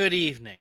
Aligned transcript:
Good 0.00 0.14
evening. 0.14 0.56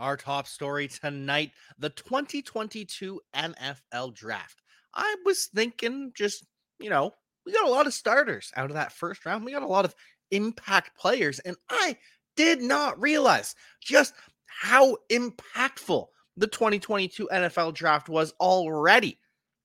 Our 0.00 0.16
top 0.16 0.48
story 0.48 0.88
tonight 0.88 1.52
the 1.78 1.90
2022 1.90 3.20
NFL 3.32 4.16
draft. 4.16 4.62
I 4.92 5.14
was 5.24 5.48
thinking, 5.54 6.10
just, 6.12 6.44
you 6.80 6.90
know, 6.90 7.14
we 7.46 7.52
got 7.52 7.68
a 7.68 7.70
lot 7.70 7.86
of 7.86 7.94
starters 7.94 8.50
out 8.56 8.70
of 8.70 8.74
that 8.74 8.90
first 8.90 9.24
round. 9.24 9.44
We 9.44 9.52
got 9.52 9.62
a 9.62 9.68
lot 9.68 9.84
of 9.84 9.94
impact 10.32 10.98
players, 10.98 11.38
and 11.38 11.54
I 11.70 11.96
did 12.34 12.62
not 12.62 13.00
realize 13.00 13.54
just 13.80 14.14
how 14.46 14.96
impactful 15.08 16.06
the 16.36 16.48
2022 16.48 17.28
NFL 17.32 17.74
draft 17.74 18.08
was 18.08 18.32
already. 18.40 19.20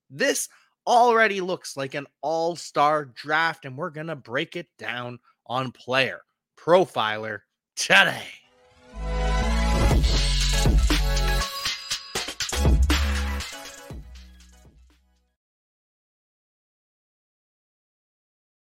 This 0.08 0.48
already 0.86 1.40
looks 1.40 1.76
like 1.76 1.94
an 1.94 2.06
all 2.22 2.54
star 2.54 3.06
draft, 3.06 3.64
and 3.64 3.76
we're 3.76 3.90
going 3.90 4.06
to 4.06 4.14
break 4.14 4.54
it 4.54 4.68
down 4.78 5.18
on 5.46 5.72
Player 5.72 6.20
Profiler 6.56 7.40
today. 7.74 8.39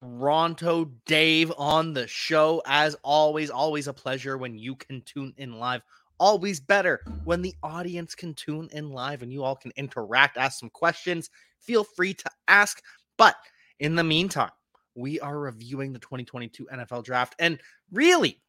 Ronto 0.06 0.92
Dave 1.06 1.52
on 1.58 1.94
the 1.94 2.08
show. 2.08 2.62
As 2.66 2.96
always, 3.04 3.50
always 3.50 3.88
a 3.88 3.94
pleasure 3.94 4.38
when 4.38 4.58
you 4.58 4.76
can 4.76 5.02
tune 5.02 5.34
in 5.38 5.60
live. 5.60 5.82
Always 6.20 6.60
better 6.60 7.02
when 7.26 7.42
the 7.42 7.54
audience 7.62 8.16
can 8.16 8.34
tune 8.34 8.70
in 8.72 8.92
live 8.92 9.22
and 9.22 9.34
you 9.34 9.44
all 9.44 9.56
can 9.56 9.74
interact, 9.76 10.38
ask 10.38 10.60
some 10.60 10.70
questions. 10.70 11.30
Feel 11.60 11.84
free 11.84 12.14
to 12.14 12.30
ask. 12.48 12.82
But 13.18 13.36
in 13.80 13.96
the 13.96 14.04
meantime, 14.04 14.52
we 14.96 15.20
are 15.20 15.38
reviewing 15.38 15.92
the 15.92 16.00
2022 16.00 16.68
NFL 16.72 17.04
draft. 17.04 17.36
And 17.40 17.60
really, 17.92 18.42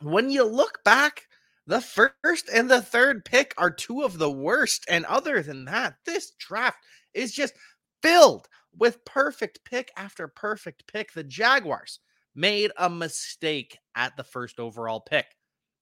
when 0.00 0.30
you 0.30 0.44
look 0.44 0.82
back, 0.84 1.28
the 1.66 1.80
first 1.80 2.48
and 2.52 2.70
the 2.70 2.82
third 2.82 3.24
pick 3.24 3.54
are 3.58 3.70
two 3.70 4.02
of 4.02 4.18
the 4.18 4.30
worst. 4.30 4.84
And 4.88 5.04
other 5.06 5.42
than 5.42 5.64
that, 5.66 5.96
this 6.06 6.32
draft 6.38 6.78
is 7.12 7.32
just 7.32 7.54
filled 8.02 8.48
with 8.78 9.04
perfect 9.04 9.64
pick 9.64 9.90
after 9.96 10.28
perfect 10.28 10.86
pick. 10.86 11.12
The 11.12 11.24
Jaguars 11.24 12.00
made 12.34 12.72
a 12.78 12.90
mistake 12.90 13.78
at 13.94 14.16
the 14.16 14.24
first 14.24 14.58
overall 14.58 15.00
pick. 15.00 15.26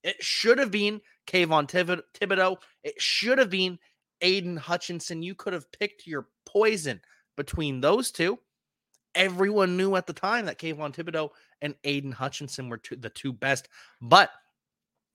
It 0.03 0.21
should 0.21 0.59
have 0.59 0.71
been 0.71 1.01
Kayvon 1.27 1.67
Thibodeaux. 1.67 2.57
It 2.83 3.01
should 3.01 3.39
have 3.39 3.49
been 3.49 3.79
Aidan 4.21 4.57
Hutchinson. 4.57 5.23
You 5.23 5.35
could 5.35 5.53
have 5.53 5.71
picked 5.71 6.05
your 6.05 6.27
poison 6.45 7.01
between 7.37 7.81
those 7.81 8.11
two. 8.11 8.37
Everyone 9.15 9.77
knew 9.77 9.95
at 9.95 10.07
the 10.07 10.13
time 10.13 10.45
that 10.45 10.59
Kayvon 10.59 10.93
Thibodeaux 10.93 11.29
and 11.61 11.75
Aidan 11.83 12.11
Hutchinson 12.11 12.69
were 12.69 12.77
two, 12.77 12.95
the 12.95 13.09
two 13.09 13.31
best. 13.31 13.69
But 14.01 14.29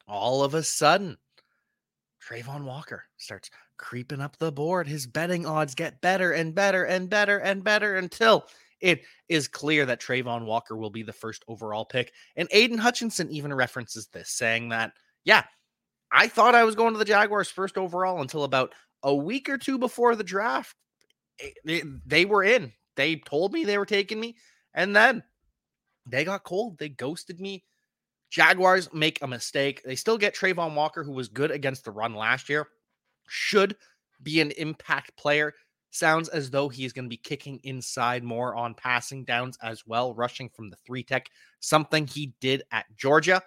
all 0.07 0.43
of 0.43 0.55
a 0.55 0.63
sudden, 0.63 1.19
Travon 2.29 2.65
Walker 2.65 3.05
starts 3.17 3.51
creeping 3.79 4.21
up 4.21 4.37
the 4.37 4.53
board. 4.53 4.87
His 4.87 5.07
betting 5.07 5.47
odds 5.47 5.75
get 5.75 6.01
better 6.01 6.33
and 6.33 6.55
better 6.55 6.85
and 6.85 7.09
better 7.09 7.39
and 7.39 7.65
better 7.65 7.97
until 7.97 8.47
it 8.81 9.03
is 9.29 9.49
clear 9.49 9.87
that 9.87 10.01
Travon 10.01 10.45
Walker 10.45 10.77
will 10.77 10.91
be 10.91 11.03
the 11.03 11.13
first 11.13 11.45
overall 11.49 11.85
pick. 11.85 12.13
And 12.37 12.49
Aidan 12.53 12.79
Hutchinson 12.79 13.31
even 13.31 13.53
references 13.53 14.09
this, 14.09 14.31
saying 14.31 14.69
that, 14.71 14.93
yeah, 15.25 15.45
I 16.13 16.29
thought 16.29 16.55
I 16.55 16.65
was 16.65 16.75
going 16.75 16.93
to 16.93 16.99
the 16.99 17.05
Jaguars 17.05 17.49
first 17.49 17.79
overall 17.79 18.21
until 18.21 18.45
about 18.45 18.75
a 19.03 19.15
week 19.15 19.49
or 19.49 19.59
two 19.59 19.79
before 19.79 20.15
the 20.15 20.25
draft. 20.25 20.77
Eh, 21.67 21.83
they 22.07 22.25
were 22.25 22.45
in. 22.45 22.73
They 22.97 23.17
told 23.17 23.53
me 23.53 23.65
they 23.65 23.79
were 23.79 23.87
taking 23.87 24.21
me. 24.21 24.37
And 24.75 24.95
then 24.95 25.23
they 26.07 26.25
got 26.25 26.45
cold. 26.45 26.79
They 26.79 26.89
ghosted 26.89 27.41
me. 27.41 27.65
Jaguars 28.31 28.93
make 28.93 29.23
a 29.23 29.27
mistake. 29.27 29.83
They 29.85 29.97
still 29.97 30.19
get 30.19 30.35
Travon 30.35 30.75
Walker, 30.75 31.03
who 31.03 31.13
was 31.13 31.29
good 31.29 31.51
against 31.51 31.85
the 31.85 31.91
run 31.91 32.15
last 32.15 32.49
year, 32.49 32.69
should 33.29 33.77
be 34.23 34.41
an 34.41 34.51
impact 34.53 35.17
player. 35.17 35.55
Sounds 35.91 36.29
as 36.29 36.51
though 36.51 36.69
he's 36.69 36.93
going 36.93 37.07
to 37.07 37.11
be 37.11 37.17
kicking 37.17 37.59
inside 37.65 38.23
more 38.23 38.55
on 38.55 38.75
passing 38.75 39.25
downs 39.25 39.57
as 39.63 39.87
well, 39.87 40.15
rushing 40.15 40.51
from 40.51 40.69
the 40.69 40.77
three 40.77 41.03
tech, 41.03 41.29
something 41.61 42.07
he 42.07 42.35
did 42.41 42.63
at 42.71 42.85
Georgia. 42.97 43.43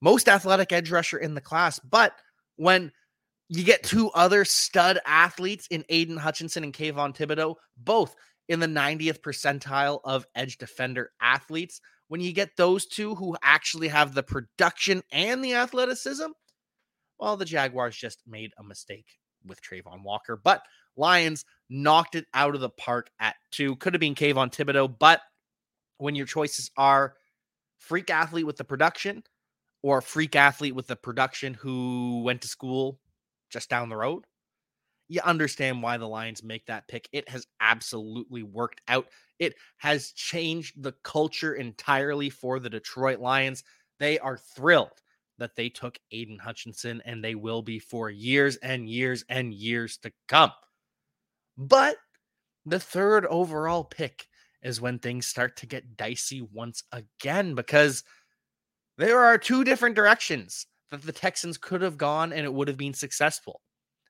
Most 0.00 0.28
athletic 0.28 0.72
edge 0.72 0.90
rusher 0.90 1.18
in 1.18 1.34
the 1.34 1.40
class. 1.40 1.80
But 1.80 2.12
when 2.56 2.92
you 3.48 3.64
get 3.64 3.82
two 3.82 4.10
other 4.10 4.44
stud 4.44 5.00
athletes 5.04 5.66
in 5.70 5.84
Aidan 5.88 6.16
Hutchinson 6.16 6.62
and 6.62 6.72
Kayvon 6.72 7.16
Thibodeaux, 7.16 7.56
both 7.76 8.14
in 8.48 8.60
the 8.60 8.66
90th 8.66 9.20
percentile 9.20 10.00
of 10.04 10.26
edge 10.36 10.58
defender 10.58 11.10
athletes, 11.20 11.80
when 12.08 12.20
you 12.20 12.32
get 12.32 12.56
those 12.56 12.86
two 12.86 13.14
who 13.14 13.36
actually 13.42 13.88
have 13.88 14.14
the 14.14 14.22
production 14.22 15.02
and 15.12 15.44
the 15.44 15.54
athleticism, 15.54 16.26
well, 17.18 17.36
the 17.36 17.44
Jaguars 17.44 17.96
just 17.96 18.22
made 18.26 18.52
a 18.58 18.64
mistake 18.64 19.06
with 19.46 19.60
Travon 19.62 20.02
Walker, 20.02 20.36
but 20.42 20.62
Lions 20.96 21.44
knocked 21.70 22.14
it 22.14 22.26
out 22.34 22.54
of 22.54 22.60
the 22.60 22.70
park 22.70 23.10
at 23.20 23.36
two. 23.50 23.76
Could 23.76 23.94
have 23.94 24.00
been 24.00 24.14
Kayvon 24.14 24.52
Thibodeaux, 24.52 24.98
but 24.98 25.20
when 25.98 26.14
your 26.14 26.26
choices 26.26 26.70
are 26.76 27.14
freak 27.76 28.10
athlete 28.10 28.46
with 28.46 28.56
the 28.56 28.64
production 28.64 29.22
or 29.82 30.00
freak 30.00 30.34
athlete 30.34 30.74
with 30.74 30.86
the 30.86 30.96
production 30.96 31.54
who 31.54 32.22
went 32.24 32.42
to 32.42 32.48
school 32.48 33.00
just 33.50 33.70
down 33.70 33.88
the 33.88 33.96
road, 33.96 34.24
you 35.08 35.20
understand 35.24 35.82
why 35.82 35.96
the 35.96 36.08
Lions 36.08 36.42
make 36.42 36.66
that 36.66 36.86
pick. 36.86 37.08
It 37.12 37.28
has 37.28 37.46
absolutely 37.60 38.42
worked 38.42 38.82
out. 38.88 39.06
It 39.38 39.54
has 39.78 40.12
changed 40.12 40.82
the 40.82 40.92
culture 41.02 41.54
entirely 41.54 42.30
for 42.30 42.60
the 42.60 42.70
Detroit 42.70 43.18
Lions. 43.18 43.64
They 43.98 44.18
are 44.18 44.36
thrilled 44.36 45.02
that 45.38 45.56
they 45.56 45.68
took 45.68 45.98
Aidan 46.10 46.38
Hutchinson, 46.38 47.00
and 47.04 47.24
they 47.24 47.34
will 47.34 47.62
be 47.62 47.78
for 47.78 48.10
years 48.10 48.56
and 48.56 48.88
years 48.88 49.24
and 49.28 49.54
years 49.54 49.96
to 49.98 50.12
come. 50.26 50.52
But 51.56 51.96
the 52.66 52.80
third 52.80 53.24
overall 53.26 53.84
pick 53.84 54.26
is 54.62 54.80
when 54.80 54.98
things 54.98 55.26
start 55.26 55.56
to 55.56 55.66
get 55.66 55.96
dicey 55.96 56.42
once 56.52 56.82
again 56.92 57.54
because 57.54 58.04
there 58.98 59.20
are 59.20 59.38
two 59.38 59.64
different 59.64 59.94
directions 59.94 60.66
that 60.90 61.02
the 61.02 61.12
Texans 61.12 61.56
could 61.56 61.82
have 61.82 61.96
gone 61.96 62.32
and 62.32 62.44
it 62.44 62.52
would 62.52 62.68
have 62.68 62.76
been 62.76 62.94
successful. 62.94 63.60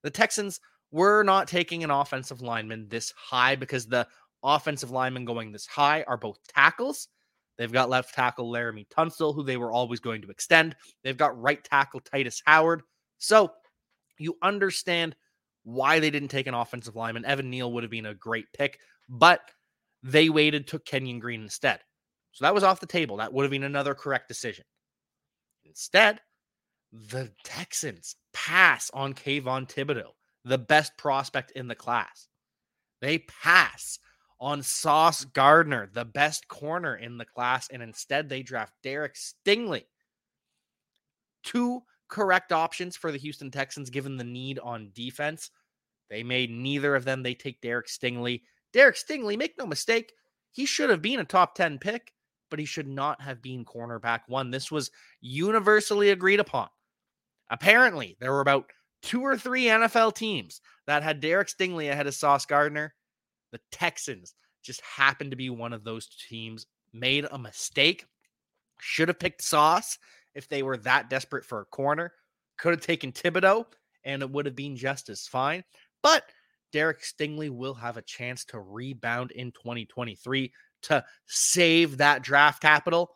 The 0.03 0.11
Texans 0.11 0.61
were 0.91 1.23
not 1.23 1.49
taking 1.49 1.85
an 1.85 1.91
offensive 1.91 2.41
lineman 2.41 2.89
this 2.89 3.13
high 3.17 3.57
because 3.57 3.87
the 3.87 4.07
offensive 4.43 4.91
linemen 4.91 5.25
going 5.25 5.53
this 5.53 5.67
high 5.67 6.05
are 6.07 6.17
both 6.17 6.39
tackles. 6.49 7.09
They've 7.57 7.73
got 7.73 7.91
left 7.91 8.15
tackle 8.15 8.51
Laremy 8.51 8.87
Tunsil, 8.89 9.35
who 9.35 9.43
they 9.43 9.57
were 9.57 9.73
always 9.73 10.01
going 10.01 10.23
to 10.23 10.31
extend. 10.31 10.77
They've 11.03 11.17
got 11.17 11.41
right 11.41 11.63
tackle 11.63 12.01
Tytus 12.01 12.41
Howard. 12.47 12.83
So 13.19 13.53
you 14.19 14.37
understand 14.43 15.17
why 15.65 15.99
they 15.99 16.11
didn't 16.11 16.29
take 16.29 16.47
an 16.47 16.55
offensive 16.55 16.97
lineman. 16.97 17.25
Evan 17.25 17.51
Neal 17.51 17.73
would 17.73 17.83
have 17.83 17.91
been 17.91 18.07
a 18.07 18.15
great 18.15 18.47
pick, 18.57 18.79
but 19.09 19.41
they 20.03 20.29
waited, 20.29 20.67
took 20.67 20.85
Kenyon 20.85 21.19
Green 21.19 21.43
instead. 21.43 21.81
So 22.33 22.45
that 22.45 22.55
was 22.55 22.63
off 22.63 22.81
the 22.81 22.87
table. 22.87 23.17
That 23.17 23.33
would 23.33 23.43
have 23.43 23.51
been 23.51 23.65
another 23.65 23.95
correct 23.95 24.29
decision. 24.29 24.65
Instead, 25.65 26.21
the 26.93 27.33
Texans 27.45 28.17
pass 28.33 28.91
on 28.95 29.13
Kayvon 29.13 29.69
Thibodeaux, 29.69 30.13
the 30.49 30.59
best 30.59 30.97
prospect 30.97 31.53
in 31.53 31.69
the 31.69 31.75
class. 31.75 32.29
They 33.01 33.19
pass 33.19 33.99
on 34.41 34.63
Sauce 34.63 35.25
Gardner, 35.25 35.89
the 35.93 36.05
best 36.05 36.49
corner 36.49 36.97
in 36.97 37.19
the 37.19 37.25
class, 37.25 37.69
and 37.69 37.83
instead 37.83 38.29
they 38.29 38.43
draft 38.43 38.73
Derek 38.83 39.15
Stingley. 39.15 39.85
Two 41.43 41.83
correct 42.09 42.53
options 42.53 42.97
for 42.97 43.13
the 43.13 43.19
Houston 43.19 43.51
Texans 43.51 43.91
given 43.91 44.17
the 44.17 44.25
need 44.25 44.59
on 44.59 44.91
defense. 44.95 45.51
They 46.09 46.23
made 46.23 46.51
neither 46.51 46.95
of 46.95 47.05
them. 47.05 47.23
They 47.23 47.35
take 47.35 47.61
Derek 47.61 47.89
Stingley. 47.89 48.43
Derek 48.73 48.97
Stingley, 48.97 49.37
make 49.37 49.59
no 49.59 49.67
mistake, 49.67 50.13
he 50.53 50.67
should 50.67 50.91
have 50.91 51.03
been 51.03 51.21
a 51.21 51.25
top 51.25 51.55
10 51.55 51.79
pick, 51.79 52.13
but 52.51 52.59
he 52.59 52.65
should 52.65 52.89
not 52.89 53.21
have 53.21 53.43
been 53.43 53.65
cornerback 53.65 54.21
one. 54.27 54.51
This 54.51 54.71
was 54.71 54.91
universally 55.21 56.11
agreed 56.11 56.41
upon. 56.41 56.69
Apparently, 57.51 58.17
there 58.21 58.33
were 58.33 58.41
about 58.41 58.71
two 59.03 59.23
or 59.23 59.37
three 59.37 59.65
NFL 59.65 60.15
teams 60.15 60.61
that 60.87 61.03
had 61.03 61.21
Derek 61.21 61.49
Stingley 61.49 61.91
ahead 61.91 62.07
of 62.07 62.15
Sauce 62.15 62.47
Gardner. 62.47 62.95
The 63.53 63.61
Texans 63.71 64.35
just 64.63 64.81
happened 64.83 65.31
to 65.31 65.37
be 65.37 65.51
one 65.51 65.73
of 65.73 65.85
those 65.85 66.09
teams, 66.29 66.67
made 66.93 67.27
a 67.31 67.39
mistake, 67.39 68.07
should 68.81 69.09
have 69.09 69.19
picked 69.19 69.43
Sauce 69.43 69.99
if 70.35 70.49
they 70.49 70.63
were 70.63 70.77
that 70.79 71.11
desperate 71.11 71.45
for 71.45 71.61
a 71.61 71.67
corner, 71.67 72.13
could 72.59 72.73
have 72.73 72.81
taken 72.81 73.13
Thibodeaux, 73.13 73.65
and 74.05 74.23
it 74.23 74.31
would 74.31 74.47
have 74.47 74.57
been 74.57 74.77
just 74.77 75.09
as 75.09 75.27
fine. 75.27 75.65
But 76.03 76.25
Derek 76.73 77.01
Stingley 77.01 77.51
will 77.51 77.75
have 77.75 77.97
a 77.97 78.03
chance 78.03 78.45
to 78.47 78.61
rebound 78.61 79.31
in 79.33 79.53
2023 79.53 80.53
to 80.83 81.05
save 81.27 81.97
that 81.97 82.23
draft 82.23 82.63
capital. 82.63 83.11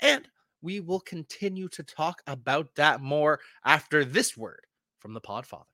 And 0.00 0.26
we 0.62 0.80
will 0.80 1.00
continue 1.00 1.68
to 1.68 1.82
talk 1.82 2.22
about 2.26 2.74
that 2.76 3.00
more 3.00 3.40
after 3.64 4.04
this 4.04 4.36
word 4.36 4.60
from 5.04 5.12
the 5.12 5.20
Podfather. 5.20 5.66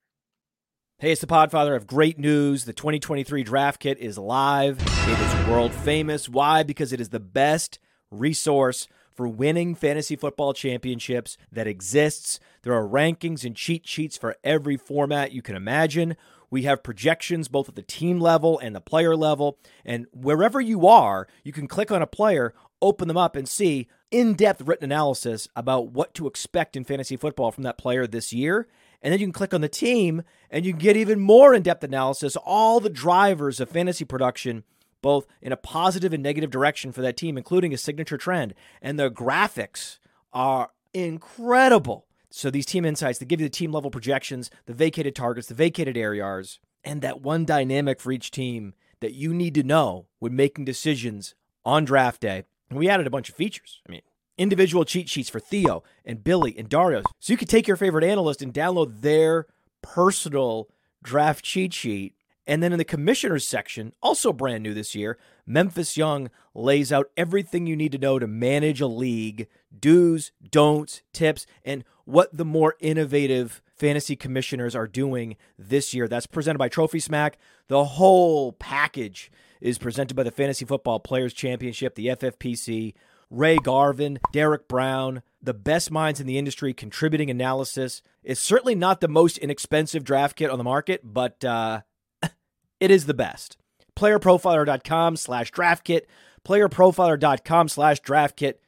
Hey, 0.99 1.13
it's 1.13 1.21
the 1.21 1.27
Podfather 1.29 1.77
of 1.77 1.87
great 1.87 2.19
news. 2.19 2.65
The 2.65 2.73
2023 2.73 3.45
draft 3.45 3.79
kit 3.79 3.97
is 3.99 4.19
live. 4.19 4.81
It 4.81 5.21
is 5.21 5.49
world 5.49 5.73
famous. 5.73 6.29
Why? 6.29 6.65
Because 6.65 6.93
it 6.93 7.01
is 7.01 7.11
the 7.11 7.21
best 7.21 7.79
resource 8.11 8.89
for 9.15 9.29
winning 9.29 9.77
fantasy 9.77 10.17
football 10.17 10.53
championships 10.53 11.39
that 11.53 11.69
exists. 11.69 12.41
There 12.63 12.75
are 12.75 12.85
rankings 12.85 13.45
and 13.45 13.55
cheat 13.55 13.87
sheets 13.87 14.17
for 14.17 14.35
every 14.43 14.77
format 14.77 15.31
you 15.31 15.43
can 15.43 15.55
imagine. 15.55 16.17
We 16.51 16.63
have 16.63 16.83
projections 16.83 17.47
both 17.47 17.69
at 17.69 17.77
the 17.77 17.83
team 17.83 18.19
level 18.19 18.59
and 18.59 18.75
the 18.75 18.81
player 18.81 19.15
level. 19.15 19.59
And 19.85 20.07
wherever 20.13 20.61
you 20.61 20.89
are, 20.89 21.29
you 21.45 21.53
can 21.53 21.69
click 21.69 21.93
on 21.93 22.03
a 22.03 22.07
player, 22.09 22.53
open 22.83 23.07
them 23.07 23.17
up, 23.17 23.37
and 23.37 23.49
see 23.49 23.87
in 24.11 24.35
depth 24.35 24.63
written 24.63 24.87
analysis 24.87 25.47
about 25.55 25.93
what 25.93 26.15
to 26.15 26.27
expect 26.27 26.77
in 26.77 26.83
fantasy 26.83 27.17
football 27.17 27.53
from 27.53 27.63
that 27.63 27.79
player 27.79 28.09
this 28.09 28.33
year. 28.33 28.67
And 29.03 29.13
then 29.13 29.21
you 29.21 29.27
can 29.27 29.33
click 29.33 29.55
on 29.55 29.61
the 29.61 29.69
team 29.69 30.23
and 30.51 30.65
you 30.65 30.73
can 30.73 30.81
get 30.81 30.97
even 30.97 31.21
more 31.21 31.55
in 31.55 31.63
depth 31.63 31.83
analysis, 31.85 32.37
all 32.37 32.81
the 32.81 32.91
drivers 32.91 33.61
of 33.61 33.71
fantasy 33.71 34.05
production, 34.05 34.65
both 35.03 35.27
in 35.41 35.53
a 35.53 35.57
positive 35.57 36.13
and 36.13 36.23
negative 36.23 36.51
direction 36.51 36.93
for 36.93 37.01
that 37.03 37.17
team, 37.17 37.39
including 37.39 37.73
a 37.73 37.79
signature 37.79 38.19
trend. 38.19 38.55
And 38.83 38.99
the 38.99 39.11
graphics 39.11 39.99
are 40.33 40.71
incredible. 40.93 42.07
So 42.31 42.51
these 42.51 42.67
team 42.67 42.85
insights, 42.85 43.19
they 43.19 43.27
give 43.27 43.41
you 43.41 43.47
the 43.47 43.51
team 43.51 43.73
level 43.73 43.91
projections, 43.91 44.51
the 44.67 44.75
vacated 44.75 45.15
targets, 45.15 45.49
the 45.49 45.55
vacated 45.55 45.97
areas, 45.97 46.61
and 46.85 47.03
that 47.03 47.23
one 47.23 47.45
dynamic 47.45 48.01
for 48.01 48.13
each 48.13 48.31
team 48.31 48.75
that 49.01 49.15
you 49.15 49.35
need 49.35 49.55
to 49.55 49.63
know 49.63 50.07
when 50.19 50.37
making 50.37 50.65
decisions 50.65 51.35
on 51.65 51.85
draft 51.85 52.21
day. 52.21 52.45
And 52.69 52.79
we 52.79 52.89
added 52.89 53.07
a 53.07 53.11
bunch 53.11 53.29
of 53.29 53.35
features. 53.35 53.81
I 53.89 53.91
mean, 53.91 54.03
individual 54.41 54.85
cheat 54.87 55.09
sheets 55.09 55.29
for 55.29 55.39
Theo 55.39 55.85
and 56.05 56.25
Billy 56.25 56.57
and 56.59 56.69
Dario. 56.69 57.03
So 57.21 57.33
you 57.33 57.37
could 57.37 57.49
take 57.49 57.69
your 57.69 57.77
favorite 57.77 58.05
analyst 58.05 58.41
and 58.41 58.55
download 58.55 59.03
their 59.03 59.47
personal 59.83 60.69
draft 61.03 61.45
cheat 61.45 61.75
sheet. 61.75 62.15
And 62.47 62.63
then 62.63 62.73
in 62.73 62.79
the 62.79 62.85
commissioners 62.85 63.47
section, 63.47 63.93
also 64.03 64.33
brand 64.33 64.63
new 64.63 64.73
this 64.75 64.95
year, 64.95 65.19
Memphis 65.47 65.97
Young 65.97 66.31
lays 66.55 66.91
out 66.91 67.11
everything 67.17 67.67
you 67.67 67.77
need 67.77 67.93
to 67.93 67.99
know 67.99 68.19
to 68.19 68.27
manage 68.27 68.81
a 68.81 68.87
league, 68.87 69.47
do's, 69.79 70.33
don'ts, 70.51 71.03
tips, 71.13 71.47
and 71.65 71.85
what 72.07 72.35
the 72.37 72.45
more 72.45 72.77
innovative 72.81 73.63
fantasy 73.77 74.17
commissioners 74.17 74.75
are 74.75 74.89
doing 74.89 75.37
this 75.59 75.93
year. 75.95 76.09
That's 76.09 76.27
presented 76.27 76.59
by 76.59 76.69
Trophy 76.69 76.99
Smack. 76.99 77.39
The 77.69 77.85
whole 77.85 78.53
package 78.53 79.31
is 79.61 79.79
presented 79.79 80.15
by 80.15 80.23
the 80.23 80.31
Fantasy 80.31 80.65
Football 80.65 80.99
Players 80.99 81.35
Championship, 81.35 81.95
the 81.95 82.07
FFPC. 82.09 82.95
Ray 83.31 83.59
Garvin, 83.59 84.19
Derek 84.33 84.67
Brown, 84.69 85.23
the 85.41 85.55
best 85.55 85.91
minds 85.91 86.21
in 86.21 86.27
the 86.27 86.37
industry 86.37 86.75
contributing 86.75 87.31
analysis. 87.31 88.03
It's 88.23 88.41
certainly 88.41 88.75
not 88.75 89.01
the 89.01 89.09
most 89.09 89.39
inexpensive 89.39 90.05
draft 90.05 90.37
kit 90.37 90.51
on 90.51 90.59
the 90.59 90.65
market, 90.65 91.01
but 91.05 91.43
uh, 91.45 91.83
it 92.81 92.91
is 92.91 93.07
the 93.07 93.15
best. 93.15 93.57
Playerprofiler.com 93.97 95.17
slash 95.17 95.51
draft 95.51 95.85
kit. 95.85 96.09
Playerprofiler.com 96.45 97.69
slash 97.69 98.01
draft 98.01 98.37
kit. 98.37 98.61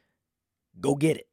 Go 0.79 0.95
get 0.95 1.17
it. 1.17 1.27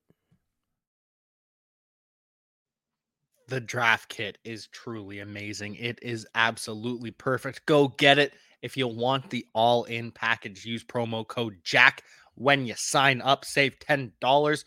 The 3.49 3.61
draft 3.61 4.09
kit 4.09 4.39
is 4.45 4.69
truly 4.69 5.19
amazing. 5.19 5.75
It 5.75 5.99
is 6.03 6.27
absolutely 6.35 7.11
perfect. 7.11 7.67
Go 7.67 7.89
get 7.89 8.19
it. 8.19 8.33
If 8.63 8.77
you 8.77 8.87
want 8.87 9.31
the 9.31 9.45
all 9.55 9.85
in 9.85 10.13
package, 10.13 10.65
use 10.65 10.85
promo 10.85 11.27
code 11.27 11.57
JACK 11.65 12.03
when 12.41 12.65
you 12.65 12.75
sign 12.75 13.21
up. 13.21 13.45
Save 13.45 13.79
$10. 13.79 14.65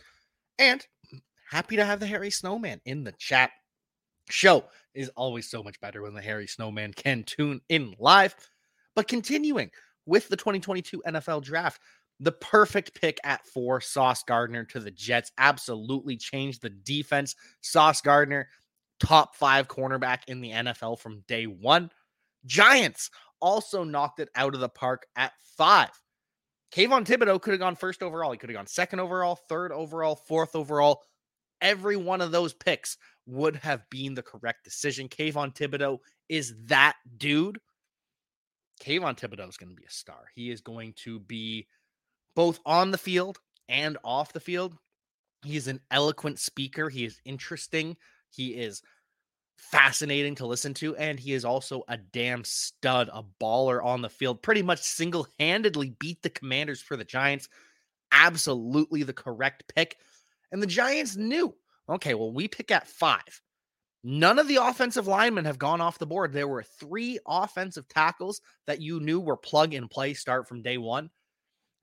And 0.59 0.87
happy 1.49 1.75
to 1.75 1.85
have 1.85 1.99
the 1.99 2.05
Harry 2.05 2.29
Snowman 2.29 2.79
in 2.85 3.03
the 3.03 3.13
chat. 3.13 3.49
Show 4.29 4.65
is 4.93 5.09
always 5.15 5.49
so 5.49 5.63
much 5.63 5.81
better 5.81 6.03
when 6.03 6.13
the 6.13 6.21
Harry 6.21 6.47
Snowman 6.47 6.93
can 6.93 7.23
tune 7.23 7.61
in 7.69 7.95
live. 7.97 8.35
But 8.95 9.07
continuing 9.07 9.71
with 10.05 10.29
the 10.29 10.37
2022 10.37 11.01
NFL 11.07 11.43
draft, 11.43 11.81
the 12.19 12.31
perfect 12.31 12.93
pick 13.01 13.17
at 13.23 13.45
four, 13.47 13.81
Sauce 13.81 14.23
Gardner 14.23 14.63
to 14.65 14.79
the 14.79 14.91
Jets, 14.91 15.31
absolutely 15.39 16.15
changed 16.15 16.61
the 16.61 16.69
defense. 16.69 17.35
Sauce 17.61 18.01
Gardner 18.01 18.47
top 18.99 19.35
five 19.35 19.67
cornerback 19.67 20.19
in 20.27 20.41
the 20.41 20.51
NFL 20.51 20.99
from 20.99 21.23
day 21.27 21.45
one. 21.45 21.89
Giants 22.45 23.09
also 23.41 23.83
knocked 23.83 24.19
it 24.19 24.29
out 24.35 24.53
of 24.53 24.61
the 24.61 24.69
park 24.69 25.07
at 25.15 25.33
five. 25.57 25.89
Kayvon 26.73 27.05
Thibodeaux 27.05 27.41
could 27.41 27.51
have 27.51 27.59
gone 27.59 27.75
first 27.75 28.01
overall. 28.01 28.31
He 28.31 28.37
could 28.37 28.49
have 28.49 28.57
gone 28.57 28.67
second 28.67 28.99
overall, 28.99 29.35
third 29.47 29.71
overall, 29.71 30.15
fourth 30.15 30.55
overall. 30.55 31.03
Every 31.61 31.95
one 31.95 32.19
of 32.19 32.31
those 32.31 32.53
picks 32.53 32.97
would 33.27 33.55
have 33.57 33.87
been 33.89 34.15
the 34.15 34.23
correct 34.23 34.63
decision. 34.63 35.07
Kayvon 35.07 35.55
Thibodeaux 35.55 35.99
is 36.29 36.55
that 36.65 36.95
dude. 37.17 37.59
Kayvon 38.81 39.17
Thibodeaux 39.17 39.49
is 39.49 39.57
going 39.57 39.69
to 39.69 39.75
be 39.75 39.85
a 39.85 39.91
star. 39.91 40.25
He 40.33 40.49
is 40.49 40.61
going 40.61 40.93
to 41.03 41.19
be 41.19 41.67
both 42.35 42.59
on 42.65 42.89
the 42.89 42.97
field 42.97 43.37
and 43.69 43.97
off 44.03 44.33
the 44.33 44.39
field. 44.39 44.75
He 45.43 45.55
is 45.55 45.67
an 45.67 45.79
eloquent 45.91 46.39
speaker. 46.39 46.89
He 46.89 47.05
is 47.05 47.21
interesting. 47.23 47.97
He 48.29 48.55
is 48.55 48.81
fascinating 49.71 50.35
to 50.35 50.45
listen 50.45 50.73
to. 50.75 50.95
And 50.95 51.19
he 51.19 51.33
is 51.33 51.45
also 51.45 51.83
a 51.87 51.97
damn 51.97 52.43
stud, 52.43 53.09
a 53.11 53.23
baller 53.41 53.83
on 53.83 54.01
the 54.01 54.09
field. 54.09 54.41
Pretty 54.41 54.61
much 54.61 54.81
single 54.81 55.27
handedly 55.39 55.95
beat 55.99 56.21
the 56.21 56.29
commanders 56.29 56.81
for 56.81 56.97
the 56.97 57.03
Giants. 57.03 57.49
Absolutely 58.11 59.03
the 59.03 59.13
correct 59.13 59.63
pick. 59.75 59.97
And 60.51 60.61
the 60.61 60.67
Giants 60.67 61.15
knew 61.15 61.53
okay, 61.89 62.13
well, 62.13 62.31
we 62.31 62.47
pick 62.47 62.71
at 62.71 62.87
five. 62.87 63.41
None 64.03 64.39
of 64.39 64.47
the 64.47 64.57
offensive 64.57 65.07
linemen 65.07 65.45
have 65.45 65.57
gone 65.57 65.79
off 65.79 65.99
the 65.99 66.05
board. 66.05 66.33
There 66.33 66.47
were 66.47 66.63
three 66.63 67.19
offensive 67.27 67.87
tackles 67.87 68.41
that 68.67 68.81
you 68.81 68.99
knew 68.99 69.19
were 69.19 69.37
plug 69.37 69.73
and 69.73 69.89
play 69.89 70.13
start 70.13 70.47
from 70.47 70.61
day 70.61 70.77
one. 70.77 71.09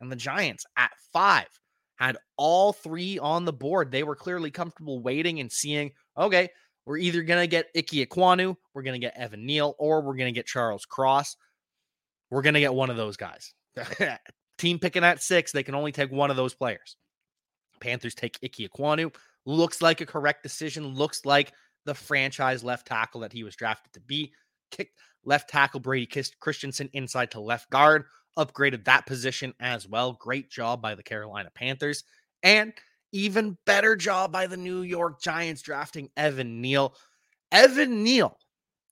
And 0.00 0.12
the 0.12 0.16
Giants 0.16 0.66
at 0.76 0.90
five 1.12 1.48
had 1.96 2.18
all 2.36 2.72
three 2.72 3.18
on 3.18 3.44
the 3.44 3.52
board. 3.52 3.90
They 3.90 4.02
were 4.02 4.16
clearly 4.16 4.50
comfortable 4.50 5.02
waiting 5.02 5.40
and 5.40 5.50
seeing, 5.50 5.92
okay, 6.16 6.48
we're 6.90 6.96
either 6.96 7.22
going 7.22 7.40
to 7.40 7.46
get 7.46 7.68
Ike 7.76 7.86
Ekwonu, 7.86 8.56
we're 8.74 8.82
going 8.82 9.00
to 9.00 9.06
get 9.06 9.16
Evan 9.16 9.46
Neal, 9.46 9.76
or 9.78 10.00
we're 10.00 10.16
going 10.16 10.34
to 10.34 10.36
get 10.36 10.44
Charles 10.44 10.84
Cross. 10.84 11.36
We're 12.30 12.42
going 12.42 12.54
to 12.54 12.60
get 12.60 12.74
one 12.74 12.90
of 12.90 12.96
those 12.96 13.16
guys. 13.16 13.54
Team 14.58 14.80
picking 14.80 15.04
at 15.04 15.22
six, 15.22 15.52
they 15.52 15.62
can 15.62 15.76
only 15.76 15.92
take 15.92 16.10
one 16.10 16.32
of 16.32 16.36
those 16.36 16.52
players. 16.52 16.96
Panthers 17.78 18.16
take 18.16 18.40
Ike 18.42 18.68
Ekwonu. 18.68 19.14
Looks 19.46 19.80
like 19.80 20.00
a 20.00 20.06
correct 20.06 20.42
decision. 20.42 20.84
Looks 20.84 21.24
like 21.24 21.52
the 21.84 21.94
franchise 21.94 22.64
left 22.64 22.88
tackle 22.88 23.20
that 23.20 23.32
he 23.32 23.44
was 23.44 23.54
drafted 23.54 23.92
to 23.92 24.00
be. 24.00 24.32
Kicked 24.72 24.98
left 25.24 25.48
tackle 25.48 25.78
Brady 25.78 26.24
Christensen 26.40 26.90
inside 26.92 27.30
to 27.30 27.40
left 27.40 27.70
guard 27.70 28.06
upgraded 28.36 28.84
that 28.86 29.06
position 29.06 29.54
as 29.60 29.86
well. 29.86 30.14
Great 30.14 30.50
job 30.50 30.82
by 30.82 30.96
the 30.96 31.04
Carolina 31.04 31.50
Panthers. 31.54 32.02
And 32.42 32.72
even 33.12 33.56
better 33.66 33.96
job 33.96 34.32
by 34.32 34.46
the 34.46 34.56
New 34.56 34.82
York 34.82 35.20
Giants 35.20 35.62
drafting 35.62 36.10
Evan 36.16 36.60
Neal. 36.60 36.94
Evan 37.52 38.02
Neal 38.02 38.36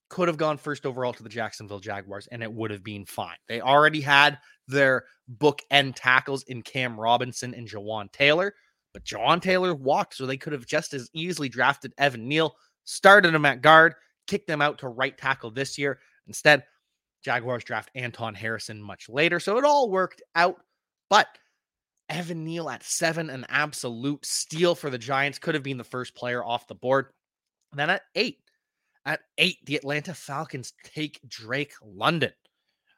could 0.08 0.28
have 0.28 0.36
gone 0.36 0.56
first 0.56 0.86
overall 0.86 1.12
to 1.12 1.22
the 1.22 1.28
Jacksonville 1.28 1.80
Jaguars 1.80 2.26
and 2.28 2.42
it 2.42 2.52
would 2.52 2.70
have 2.70 2.82
been 2.82 3.04
fine. 3.04 3.36
They 3.46 3.60
already 3.60 4.00
had 4.00 4.38
their 4.66 5.04
bookend 5.38 5.94
tackles 5.96 6.44
in 6.44 6.62
Cam 6.62 6.98
Robinson 6.98 7.54
and 7.54 7.68
Jawaan 7.68 8.10
Taylor, 8.12 8.54
but 8.92 9.04
Jawaan 9.04 9.40
Taylor 9.40 9.74
walked, 9.74 10.14
so 10.14 10.26
they 10.26 10.36
could 10.36 10.52
have 10.52 10.66
just 10.66 10.94
as 10.94 11.10
easily 11.12 11.48
drafted 11.48 11.92
Evan 11.98 12.26
Neal, 12.26 12.56
started 12.84 13.34
him 13.34 13.44
at 13.44 13.60
guard, 13.60 13.94
kicked 14.26 14.46
them 14.46 14.62
out 14.62 14.78
to 14.78 14.88
right 14.88 15.16
tackle 15.16 15.50
this 15.50 15.76
year. 15.76 16.00
Instead, 16.26 16.64
Jaguars 17.22 17.64
draft 17.64 17.90
Anton 17.94 18.34
Harrison 18.34 18.80
much 18.80 19.08
later. 19.08 19.40
So 19.40 19.58
it 19.58 19.64
all 19.64 19.90
worked 19.90 20.22
out. 20.34 20.56
But 21.10 21.26
Evan 22.08 22.44
Neal 22.44 22.70
at 22.70 22.82
seven, 22.82 23.30
an 23.30 23.44
absolute 23.48 24.24
steal 24.24 24.74
for 24.74 24.90
the 24.90 24.98
Giants, 24.98 25.38
could 25.38 25.54
have 25.54 25.62
been 25.62 25.78
the 25.78 25.84
first 25.84 26.14
player 26.14 26.44
off 26.44 26.66
the 26.66 26.74
board. 26.74 27.06
then 27.74 27.90
at 27.90 28.02
eight, 28.14 28.38
at 29.04 29.20
eight, 29.36 29.58
the 29.64 29.76
Atlanta 29.76 30.14
Falcons 30.14 30.72
take 30.84 31.20
Drake 31.26 31.72
London, 31.82 32.32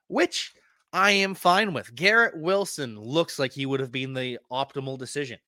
which 0.09 0.52
I 0.93 1.12
am 1.12 1.35
fine 1.35 1.73
with. 1.73 1.95
Garrett 1.95 2.37
Wilson 2.37 2.99
looks 2.99 3.38
like 3.38 3.52
he 3.52 3.67
would 3.67 3.81
have 3.81 3.93
been 3.93 4.14
the 4.14 4.38
optimal 4.50 4.99
decision. 4.99 5.38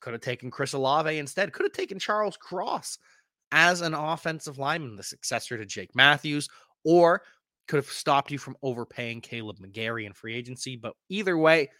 Could 0.00 0.14
have 0.14 0.22
taken 0.22 0.50
Chris 0.50 0.74
Olave 0.74 1.18
instead. 1.18 1.52
Could 1.52 1.66
have 1.66 1.72
taken 1.72 1.98
Charles 1.98 2.36
Cross 2.36 2.98
as 3.52 3.80
an 3.80 3.94
offensive 3.94 4.58
lineman, 4.58 4.96
the 4.96 5.02
successor 5.02 5.56
to 5.56 5.66
Jake 5.66 5.94
Matthews, 5.94 6.48
or 6.84 7.22
could 7.68 7.76
have 7.76 7.86
stopped 7.86 8.30
you 8.30 8.38
from 8.38 8.56
overpaying 8.62 9.22
Kaleb 9.22 9.58
McGary 9.58 10.06
in 10.06 10.12
free 10.12 10.34
agency. 10.34 10.76
But 10.76 10.94
either 11.08 11.38
way, 11.38 11.70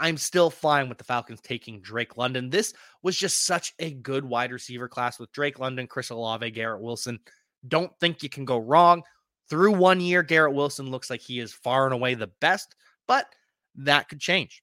I'm 0.00 0.16
still 0.16 0.48
fine 0.48 0.88
with 0.88 0.96
the 0.96 1.04
Falcons 1.04 1.42
taking 1.42 1.82
Drake 1.82 2.16
London. 2.16 2.48
This 2.48 2.72
was 3.02 3.16
just 3.16 3.44
such 3.44 3.74
a 3.78 3.92
good 3.92 4.24
wide 4.24 4.50
receiver 4.50 4.88
class 4.88 5.18
with 5.18 5.30
Drake 5.32 5.58
London, 5.58 5.86
Chris 5.86 6.08
Olave, 6.08 6.50
Garrett 6.52 6.80
Wilson. 6.80 7.20
Don't 7.68 7.92
think 8.00 8.22
you 8.22 8.30
can 8.30 8.46
go 8.46 8.58
wrong. 8.58 9.02
Through 9.50 9.72
one 9.72 10.00
year, 10.00 10.22
Garrett 10.22 10.54
Wilson 10.54 10.90
looks 10.90 11.10
like 11.10 11.20
he 11.20 11.38
is 11.38 11.52
far 11.52 11.84
and 11.84 11.92
away 11.92 12.14
the 12.14 12.30
best, 12.40 12.74
but 13.06 13.26
that 13.74 14.08
could 14.08 14.20
change. 14.20 14.62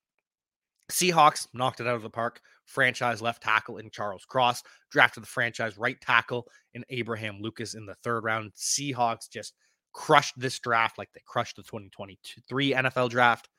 Seahawks 0.92 1.48
knocked 1.54 1.82
it 1.82 1.88
out 1.88 1.96
of 1.96 2.02
the 2.02 2.10
park. 2.10 2.42
Franchise 2.66 3.22
left 3.22 3.44
tackle 3.44 3.78
in 3.78 3.92
Charles 3.92 4.26
Cross, 4.26 4.64
drafted 4.90 5.24
the 5.24 5.28
franchise 5.28 5.78
right 5.78 6.00
tackle 6.02 6.48
in 6.74 6.84
Abraham 6.90 7.40
Lucas 7.42 7.76
in 7.76 7.86
the 7.86 7.96
third 7.96 8.24
round. 8.24 8.54
Seahawks 8.54 9.30
just 9.30 9.54
crushed 9.94 10.34
this 10.38 10.60
draft 10.60 10.98
like 10.98 11.10
they 11.14 11.22
crushed 11.26 11.58
the 11.58 11.64
2023 11.64 12.74
NFL 12.74 13.10
draft. 13.10 13.50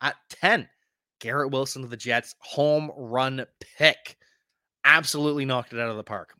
At 0.00 0.16
10, 0.30 0.68
Garrett 1.24 1.52
Wilson 1.52 1.80
to 1.80 1.88
the 1.88 1.96
Jets, 1.96 2.34
home 2.38 2.90
run 2.94 3.46
pick. 3.78 4.18
Absolutely 4.84 5.46
knocked 5.46 5.72
it 5.72 5.80
out 5.80 5.88
of 5.88 5.96
the 5.96 6.04
park. 6.04 6.34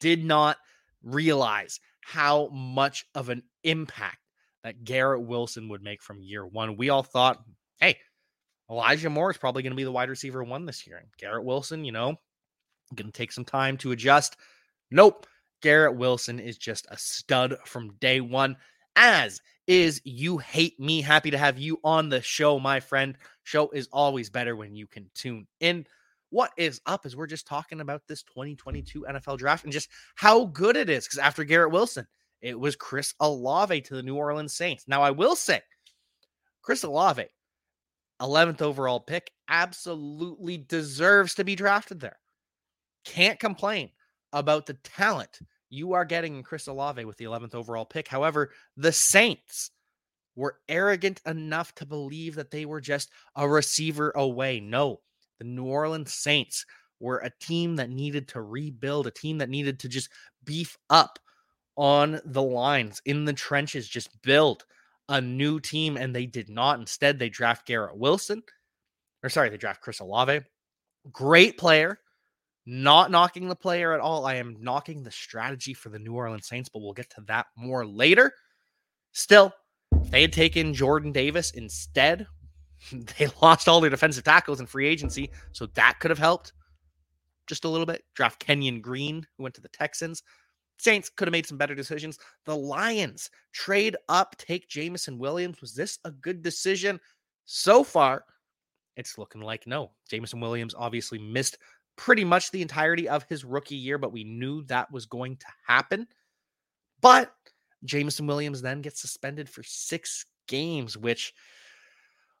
Did 0.00 0.24
not 0.24 0.56
realize 1.02 1.80
how 2.00 2.46
much 2.52 3.04
of 3.16 3.28
an 3.28 3.42
impact 3.64 4.18
that 4.62 4.84
Garrett 4.84 5.22
Wilson 5.22 5.68
would 5.68 5.82
make 5.82 6.00
from 6.00 6.22
year 6.22 6.46
one. 6.46 6.76
We 6.76 6.90
all 6.90 7.02
thought, 7.02 7.42
hey, 7.80 7.98
Elijah 8.70 9.10
Moore 9.10 9.32
is 9.32 9.36
probably 9.36 9.64
going 9.64 9.72
to 9.72 9.76
be 9.76 9.82
the 9.82 9.90
wide 9.90 10.08
receiver 10.08 10.44
one 10.44 10.64
this 10.64 10.86
year. 10.86 10.98
And 10.98 11.08
Garrett 11.18 11.44
Wilson, 11.44 11.84
you 11.84 11.90
know, 11.90 12.14
going 12.94 13.10
to 13.10 13.12
take 13.12 13.32
some 13.32 13.44
time 13.44 13.76
to 13.78 13.90
adjust. 13.90 14.36
Nope. 14.92 15.26
Garrett 15.60 15.96
Wilson 15.96 16.38
is 16.38 16.56
just 16.56 16.86
a 16.88 16.96
stud 16.96 17.56
from 17.64 17.96
day 18.00 18.20
one, 18.20 18.56
as 18.94 19.40
is 19.70 20.00
You 20.02 20.38
Hate 20.38 20.80
Me. 20.80 21.00
Happy 21.00 21.30
to 21.30 21.38
have 21.38 21.56
you 21.56 21.78
on 21.84 22.08
the 22.08 22.20
show, 22.20 22.58
my 22.58 22.80
friend. 22.80 23.16
Show 23.44 23.70
is 23.70 23.88
always 23.92 24.28
better 24.28 24.56
when 24.56 24.74
you 24.74 24.88
can 24.88 25.08
tune 25.14 25.46
in. 25.60 25.86
What 26.30 26.50
is 26.56 26.80
up 26.86 27.06
is 27.06 27.14
we're 27.14 27.28
just 27.28 27.46
talking 27.46 27.80
about 27.80 28.02
this 28.08 28.24
2022 28.24 29.06
NFL 29.08 29.38
draft 29.38 29.62
and 29.62 29.72
just 29.72 29.88
how 30.16 30.46
good 30.46 30.74
it 30.74 30.90
is. 30.90 31.04
Because 31.04 31.20
after 31.20 31.44
Garrett 31.44 31.70
Wilson, 31.70 32.08
it 32.40 32.58
was 32.58 32.74
Chris 32.74 33.14
Olave 33.20 33.82
to 33.82 33.94
the 33.94 34.02
New 34.02 34.16
Orleans 34.16 34.52
Saints. 34.52 34.88
Now, 34.88 35.02
I 35.02 35.12
will 35.12 35.36
say, 35.36 35.60
Chris 36.62 36.82
Olave, 36.82 37.28
11th 38.20 38.62
overall 38.62 38.98
pick, 38.98 39.30
absolutely 39.48 40.58
deserves 40.58 41.36
to 41.36 41.44
be 41.44 41.54
drafted 41.54 42.00
there. 42.00 42.18
Can't 43.04 43.38
complain 43.38 43.90
about 44.32 44.66
the 44.66 44.74
talent 44.74 45.38
you 45.70 45.92
are 45.94 46.04
getting 46.04 46.42
Chris 46.42 46.66
Olave 46.66 47.04
with 47.04 47.16
the 47.16 47.24
11th 47.24 47.54
overall 47.54 47.84
pick. 47.84 48.08
However, 48.08 48.50
the 48.76 48.92
Saints 48.92 49.70
were 50.36 50.58
arrogant 50.68 51.20
enough 51.26 51.74
to 51.76 51.86
believe 51.86 52.34
that 52.34 52.50
they 52.50 52.64
were 52.64 52.80
just 52.80 53.10
a 53.36 53.48
receiver 53.48 54.10
away. 54.10 54.60
No, 54.60 55.00
the 55.38 55.44
New 55.44 55.64
Orleans 55.64 56.12
Saints 56.12 56.66
were 56.98 57.18
a 57.18 57.30
team 57.40 57.76
that 57.76 57.90
needed 57.90 58.28
to 58.28 58.42
rebuild, 58.42 59.06
a 59.06 59.10
team 59.10 59.38
that 59.38 59.48
needed 59.48 59.78
to 59.80 59.88
just 59.88 60.10
beef 60.44 60.76
up 60.90 61.18
on 61.76 62.20
the 62.24 62.42
lines 62.42 63.00
in 63.06 63.24
the 63.24 63.32
trenches, 63.32 63.88
just 63.88 64.20
build 64.22 64.64
a 65.08 65.20
new 65.20 65.60
team. 65.60 65.96
And 65.96 66.14
they 66.14 66.26
did 66.26 66.50
not. 66.50 66.78
Instead, 66.78 67.18
they 67.18 67.28
draft 67.28 67.66
Garrett 67.66 67.96
Wilson, 67.96 68.42
or 69.22 69.30
sorry, 69.30 69.48
they 69.48 69.56
draft 69.56 69.80
Chris 69.80 70.00
Olave. 70.00 70.40
Great 71.12 71.56
player, 71.56 71.98
not 72.70 73.10
knocking 73.10 73.48
the 73.48 73.56
player 73.56 73.92
at 73.92 74.00
all. 74.00 74.24
I 74.26 74.36
am 74.36 74.56
knocking 74.60 75.02
the 75.02 75.10
strategy 75.10 75.74
for 75.74 75.88
the 75.88 75.98
New 75.98 76.14
Orleans 76.14 76.46
Saints, 76.46 76.68
but 76.68 76.80
we'll 76.80 76.92
get 76.92 77.10
to 77.10 77.20
that 77.22 77.46
more 77.56 77.84
later. 77.84 78.32
Still, 79.10 79.52
they 80.10 80.22
had 80.22 80.32
taken 80.32 80.72
Jordan 80.72 81.12
Davis 81.12 81.50
instead. 81.50 82.26
They 83.18 83.28
lost 83.42 83.68
all 83.68 83.82
their 83.82 83.90
defensive 83.90 84.24
tackles 84.24 84.58
in 84.58 84.66
free 84.66 84.86
agency, 84.86 85.30
so 85.52 85.66
that 85.74 85.98
could 86.00 86.10
have 86.10 86.18
helped 86.18 86.54
just 87.46 87.66
a 87.66 87.68
little 87.68 87.84
bit. 87.84 88.04
Draft 88.14 88.38
Kenyon 88.40 88.80
Green, 88.80 89.26
who 89.36 89.42
went 89.42 89.54
to 89.56 89.60
the 89.60 89.68
Texans. 89.68 90.22
Saints 90.78 91.10
could 91.10 91.28
have 91.28 91.32
made 91.32 91.46
some 91.46 91.58
better 91.58 91.74
decisions. 91.74 92.18
The 92.46 92.56
Lions 92.56 93.28
trade 93.52 93.96
up, 94.08 94.34
take 94.38 94.66
Jameson 94.66 95.18
Williams. 95.18 95.60
Was 95.60 95.74
this 95.74 95.98
a 96.06 96.10
good 96.10 96.42
decision? 96.42 96.98
So 97.44 97.84
far, 97.84 98.24
it's 98.96 99.18
looking 99.18 99.42
like 99.42 99.66
no. 99.66 99.90
Jameson 100.08 100.40
Williams 100.40 100.74
obviously 100.74 101.18
missed 101.18 101.58
pretty 102.00 102.24
much 102.24 102.50
the 102.50 102.62
entirety 102.62 103.10
of 103.10 103.26
his 103.28 103.44
rookie 103.44 103.76
year, 103.76 103.98
but 103.98 104.10
we 104.10 104.24
knew 104.24 104.62
that 104.62 104.90
was 104.90 105.04
going 105.04 105.36
to 105.36 105.46
happen. 105.66 106.06
But 107.02 107.30
Jameson 107.84 108.26
Williams 108.26 108.62
then 108.62 108.80
gets 108.80 109.02
suspended 109.02 109.50
for 109.50 109.62
six 109.62 110.24
games, 110.48 110.96
which 110.96 111.34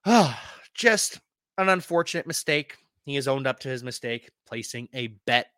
oh, 0.06 0.34
just 0.72 1.20
an 1.58 1.68
unfortunate 1.68 2.26
mistake. 2.26 2.78
He 3.04 3.16
has 3.16 3.28
owned 3.28 3.46
up 3.46 3.60
to 3.60 3.68
his 3.68 3.84
mistake, 3.84 4.30
placing 4.46 4.88
a 4.94 5.08
bet 5.26 5.48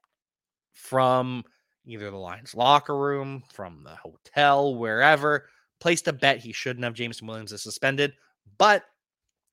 from 0.73 1.44
either 1.87 2.11
the 2.11 2.16
Lions 2.16 2.56
locker 2.56 2.99
room, 2.99 3.44
from 3.52 3.85
the 3.85 3.94
hotel, 3.94 4.75
wherever, 4.75 5.47
placed 5.78 6.09
a 6.09 6.12
bet 6.12 6.38
he 6.38 6.52
shouldn't 6.52 6.82
have. 6.82 6.94
Jameson 6.94 7.28
Williams 7.28 7.52
is 7.52 7.62
suspended, 7.62 8.14
but 8.59 8.82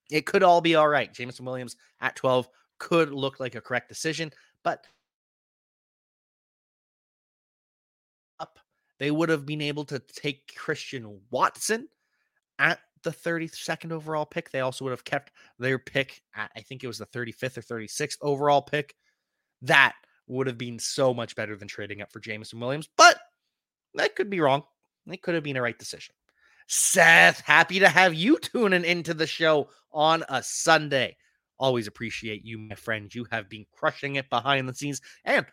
it 0.09 0.25
could 0.25 0.41
all 0.41 0.59
be 0.59 0.73
all 0.73 0.87
right. 0.87 1.13
Jameson 1.13 1.45
Williams 1.45 1.75
at 2.01 2.15
12 2.15 2.49
could 2.79 3.11
look 3.11 3.39
like 3.39 3.55
a 3.55 3.61
correct 3.61 3.89
decision, 3.89 4.31
but 4.63 4.85
up 8.39 8.59
they 8.99 9.11
would 9.11 9.29
have 9.29 9.45
been 9.45 9.61
able 9.61 9.85
to 9.85 9.99
take 9.99 10.55
Christian 10.55 11.19
Watson 11.31 11.87
at 12.57 12.79
the 13.03 13.11
32nd 13.11 13.91
overall 13.91 14.25
pick. 14.25 14.51
They 14.51 14.59
also 14.59 14.85
would 14.85 14.91
have 14.91 15.05
kept 15.05 15.31
their 15.57 15.79
pick 15.79 16.21
at, 16.35 16.51
I 16.55 16.61
think 16.61 16.83
it 16.83 16.87
was 16.87 16.97
the 16.97 17.05
35th 17.05 17.57
or 17.57 17.61
36th 17.61 18.17
overall 18.21 18.61
pick. 18.61 18.95
That 19.61 19.93
would 20.27 20.47
have 20.47 20.57
been 20.57 20.79
so 20.79 21.13
much 21.13 21.35
better 21.35 21.55
than 21.55 21.67
trading 21.67 22.01
up 22.01 22.11
for 22.11 22.19
Jameson 22.19 22.59
Williams, 22.59 22.89
but 22.97 23.19
that 23.95 24.15
could 24.15 24.29
be 24.29 24.41
wrong. 24.41 24.63
It 25.07 25.21
could 25.21 25.35
have 25.35 25.43
been 25.43 25.57
a 25.57 25.61
right 25.61 25.77
decision. 25.77 26.13
Seth, 26.67 27.41
happy 27.41 27.79
to 27.79 27.89
have 27.89 28.13
you 28.13 28.37
tuning 28.37 28.85
into 28.85 29.13
the 29.15 29.25
show 29.25 29.69
on 29.91 30.23
a 30.29 30.43
Sunday. 30.43 31.17
Always 31.59 31.87
appreciate 31.87 32.45
you, 32.45 32.57
my 32.57 32.75
friend. 32.75 33.13
You 33.13 33.25
have 33.31 33.49
been 33.49 33.65
crushing 33.71 34.15
it 34.15 34.29
behind 34.29 34.67
the 34.67 34.73
scenes 34.73 35.01
and 35.25 35.45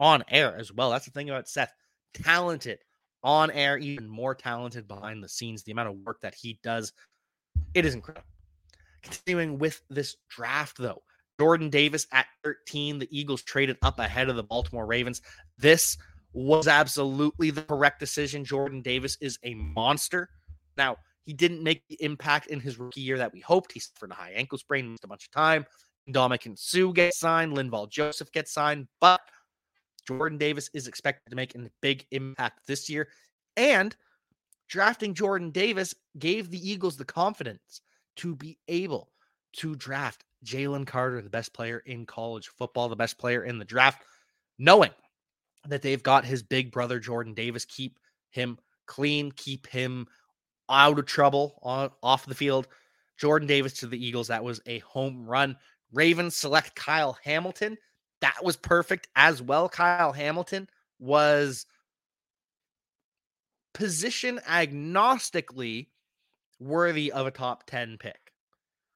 on 0.00 0.22
air 0.28 0.56
as 0.56 0.72
well. 0.72 0.90
That's 0.90 1.04
the 1.04 1.10
thing 1.10 1.30
about 1.30 1.48
Seth. 1.48 1.72
Talented 2.14 2.78
on 3.22 3.50
air, 3.50 3.76
even 3.76 4.08
more 4.08 4.34
talented 4.34 4.86
behind 4.86 5.22
the 5.22 5.28
scenes. 5.28 5.62
The 5.62 5.72
amount 5.72 5.88
of 5.88 5.96
work 6.06 6.20
that 6.22 6.34
he 6.34 6.58
does, 6.62 6.92
it 7.74 7.84
is 7.84 7.94
incredible. 7.94 8.24
Continuing 9.02 9.58
with 9.58 9.82
this 9.90 10.16
draft, 10.28 10.78
though, 10.78 11.02
Jordan 11.40 11.70
Davis 11.70 12.06
at 12.12 12.26
13. 12.44 12.98
The 12.98 13.08
Eagles 13.16 13.42
traded 13.42 13.76
up 13.82 13.98
ahead 13.98 14.28
of 14.28 14.36
the 14.36 14.42
Baltimore 14.42 14.86
Ravens. 14.86 15.22
This 15.56 15.96
was 16.32 16.68
absolutely 16.68 17.50
the 17.50 17.62
correct 17.62 18.00
decision. 18.00 18.44
Jordan 18.44 18.82
Davis 18.82 19.16
is 19.20 19.38
a 19.42 19.54
monster. 19.54 20.30
Now, 20.76 20.96
he 21.24 21.32
didn't 21.32 21.62
make 21.62 21.82
the 21.88 22.02
impact 22.02 22.46
in 22.46 22.60
his 22.60 22.78
rookie 22.78 23.00
year 23.00 23.18
that 23.18 23.32
we 23.32 23.40
hoped. 23.40 23.72
He 23.72 23.80
suffered 23.80 24.10
a 24.10 24.14
high 24.14 24.32
ankle 24.34 24.58
sprain, 24.58 24.90
missed 24.90 25.04
a 25.04 25.08
bunch 25.08 25.26
of 25.26 25.30
time. 25.30 25.66
Ndamukong 26.08 26.58
Suh 26.58 26.92
gets 26.92 27.18
signed, 27.18 27.56
Linval 27.56 27.90
Joseph 27.90 28.32
gets 28.32 28.52
signed, 28.52 28.88
but 29.00 29.20
Jordan 30.06 30.38
Davis 30.38 30.70
is 30.72 30.88
expected 30.88 31.28
to 31.30 31.36
make 31.36 31.54
a 31.54 31.70
big 31.82 32.06
impact 32.12 32.66
this 32.66 32.88
year. 32.88 33.08
And 33.56 33.94
drafting 34.68 35.12
Jordan 35.12 35.50
Davis 35.50 35.94
gave 36.18 36.50
the 36.50 36.70
Eagles 36.70 36.96
the 36.96 37.04
confidence 37.04 37.82
to 38.16 38.34
be 38.34 38.58
able 38.68 39.10
to 39.54 39.74
draft 39.74 40.24
Jalen 40.44 40.86
Carter, 40.86 41.20
the 41.20 41.28
best 41.28 41.52
player 41.52 41.82
in 41.84 42.06
college 42.06 42.48
football, 42.48 42.88
the 42.88 42.96
best 42.96 43.18
player 43.18 43.44
in 43.44 43.58
the 43.58 43.64
draft, 43.64 44.02
knowing 44.58 44.92
that 45.66 45.82
they've 45.82 46.02
got 46.02 46.24
his 46.24 46.42
big 46.42 46.70
brother, 46.70 46.98
Jordan 46.98 47.34
Davis, 47.34 47.64
keep 47.64 47.98
him 48.30 48.58
clean, 48.86 49.32
keep 49.32 49.66
him 49.66 50.06
out 50.68 50.98
of 50.98 51.06
trouble 51.06 51.58
on 51.62 51.90
off 52.02 52.26
the 52.26 52.34
field. 52.34 52.68
Jordan 53.16 53.48
Davis 53.48 53.72
to 53.74 53.86
the 53.86 54.04
Eagles, 54.04 54.28
that 54.28 54.44
was 54.44 54.60
a 54.66 54.78
home 54.80 55.26
run. 55.26 55.56
Ravens 55.92 56.36
select 56.36 56.74
Kyle 56.76 57.18
Hamilton. 57.24 57.76
That 58.20 58.44
was 58.44 58.56
perfect 58.56 59.08
as 59.16 59.42
well. 59.42 59.68
Kyle 59.68 60.12
Hamilton 60.12 60.68
was 60.98 61.66
position 63.74 64.40
agnostically 64.48 65.86
worthy 66.60 67.12
of 67.12 67.26
a 67.26 67.30
top 67.30 67.64
10 67.66 67.96
pick. 67.98 68.32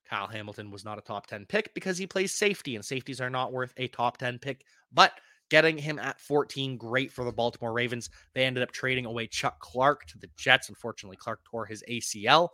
Kyle 0.09 0.27
Hamilton 0.27 0.71
was 0.71 0.85
not 0.85 0.99
a 0.99 1.03
top 1.03 1.27
10 1.27 1.47
pick 1.47 1.73
because 1.75 1.97
he 1.97 2.07
plays 2.07 2.35
safety, 2.35 2.77
and 2.77 2.85
safeties 2.85 3.21
are 3.21 3.31
not 3.31 3.53
worth 3.53 3.73
a 3.77 3.89
top 3.89 4.19
10 4.19 4.39
pick. 4.39 4.65
But 4.93 5.13
getting 5.53 5.77
him 5.77 5.99
at 5.99 6.19
14, 6.19 6.79
great 6.79 7.13
for 7.13 7.27
the 7.27 7.31
Baltimore 7.31 7.75
Ravens. 7.75 8.09
They 8.35 8.45
ended 8.47 8.63
up 8.63 8.73
trading 8.73 9.05
away 9.05 9.27
Chuck 9.27 9.61
Clark 9.61 10.07
to 10.07 10.19
the 10.19 10.31
Jets. 10.35 10.71
Unfortunately, 10.71 11.19
Clark 11.19 11.45
tore 11.45 11.67
his 11.67 11.85
ACL, 11.91 12.49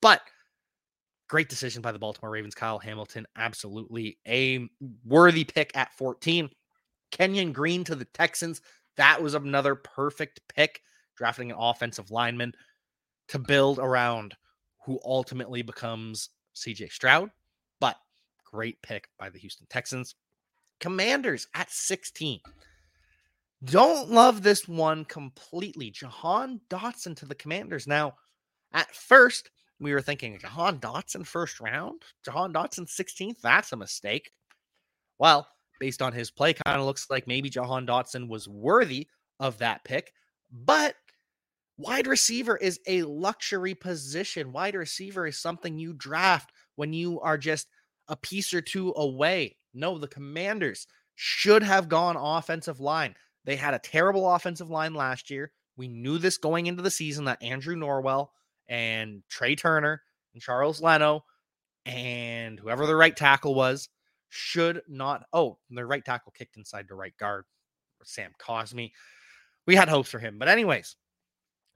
but 0.00 0.20
great 1.28 1.48
decision 1.48 1.82
by 1.82 1.90
the 1.90 1.98
Baltimore 1.98 2.30
Ravens. 2.30 2.54
Kyle 2.54 2.78
Hamilton, 2.78 3.26
absolutely 3.34 4.18
a 4.28 4.68
worthy 5.04 5.42
pick 5.42 5.76
at 5.76 5.92
14. 5.94 6.48
Kenyon 7.10 7.50
Green 7.50 7.82
to 7.82 7.96
the 7.96 8.04
Texans. 8.04 8.60
That 8.96 9.20
was 9.20 9.34
another 9.34 9.74
perfect 9.74 10.40
pick, 10.46 10.80
drafting 11.16 11.50
an 11.50 11.56
offensive 11.58 12.12
lineman 12.12 12.52
to 13.30 13.40
build 13.40 13.80
around 13.80 14.36
who 14.86 15.00
ultimately 15.04 15.62
becomes 15.62 16.30
CJ 16.54 16.92
Stroud, 16.92 17.32
but 17.80 17.96
great 18.44 18.80
pick 18.80 19.08
by 19.18 19.28
the 19.28 19.40
Houston 19.40 19.66
Texans. 19.68 20.14
Commanders 20.84 21.46
at 21.54 21.70
16. 21.70 22.40
Don't 23.64 24.10
love 24.10 24.42
this 24.42 24.68
one 24.68 25.06
completely. 25.06 25.90
Jahan 25.90 26.60
Dotson 26.68 27.16
to 27.16 27.24
the 27.24 27.34
Commanders. 27.34 27.86
Now, 27.86 28.16
at 28.74 28.94
first, 28.94 29.48
we 29.80 29.94
were 29.94 30.02
thinking 30.02 30.38
Jahan 30.38 30.80
Dotson 30.80 31.26
first 31.26 31.58
round, 31.58 32.02
Jahan 32.22 32.52
Dotson 32.52 32.86
16th. 32.86 33.40
That's 33.40 33.72
a 33.72 33.78
mistake. 33.78 34.30
Well, 35.18 35.48
based 35.80 36.02
on 36.02 36.12
his 36.12 36.30
play, 36.30 36.52
kind 36.52 36.78
of 36.78 36.84
looks 36.84 37.08
like 37.08 37.26
maybe 37.26 37.48
Jahan 37.48 37.86
Dotson 37.86 38.28
was 38.28 38.46
worthy 38.46 39.08
of 39.40 39.56
that 39.60 39.84
pick, 39.84 40.12
but 40.52 40.96
Wide 41.78 42.06
receiver 42.06 42.58
is 42.58 42.78
a 42.86 43.02
luxury 43.04 43.74
position. 43.74 44.52
Wide 44.52 44.76
receiver 44.76 45.26
is 45.26 45.40
something 45.40 45.76
you 45.78 45.94
draft 45.94 46.52
when 46.76 46.92
you 46.92 47.20
are 47.20 47.38
just 47.38 47.68
a 48.06 48.14
piece 48.16 48.54
or 48.54 48.60
two 48.60 48.92
away. 48.96 49.56
No, 49.74 49.98
the 49.98 50.08
Commanders 50.08 50.86
should 51.14 51.62
have 51.62 51.88
gone 51.88 52.16
offensive 52.16 52.80
line. 52.80 53.14
They 53.44 53.56
had 53.56 53.74
a 53.74 53.78
terrible 53.78 54.32
offensive 54.32 54.70
line 54.70 54.94
last 54.94 55.30
year. 55.30 55.52
We 55.76 55.88
knew 55.88 56.18
this 56.18 56.38
going 56.38 56.66
into 56.66 56.82
the 56.82 56.90
season 56.90 57.24
that 57.26 57.42
Andrew 57.42 57.76
Norwell 57.76 58.28
and 58.68 59.22
Trai 59.30 59.58
Turner 59.58 60.02
and 60.32 60.42
Charles 60.42 60.80
Leno 60.80 61.24
and 61.84 62.58
whoever 62.58 62.86
the 62.86 62.96
right 62.96 63.16
tackle 63.16 63.54
was 63.54 63.88
should 64.28 64.82
not. 64.88 65.24
Oh, 65.32 65.58
the 65.70 65.84
right 65.84 66.04
tackle 66.04 66.32
kicked 66.36 66.56
inside 66.56 66.86
the 66.88 66.94
right 66.94 67.16
guard. 67.18 67.44
Sam 68.04 68.32
Cosmi. 68.38 68.92
We 69.66 69.74
had 69.74 69.88
hopes 69.88 70.10
for 70.10 70.18
him. 70.18 70.38
But, 70.38 70.48
anyways, 70.48 70.96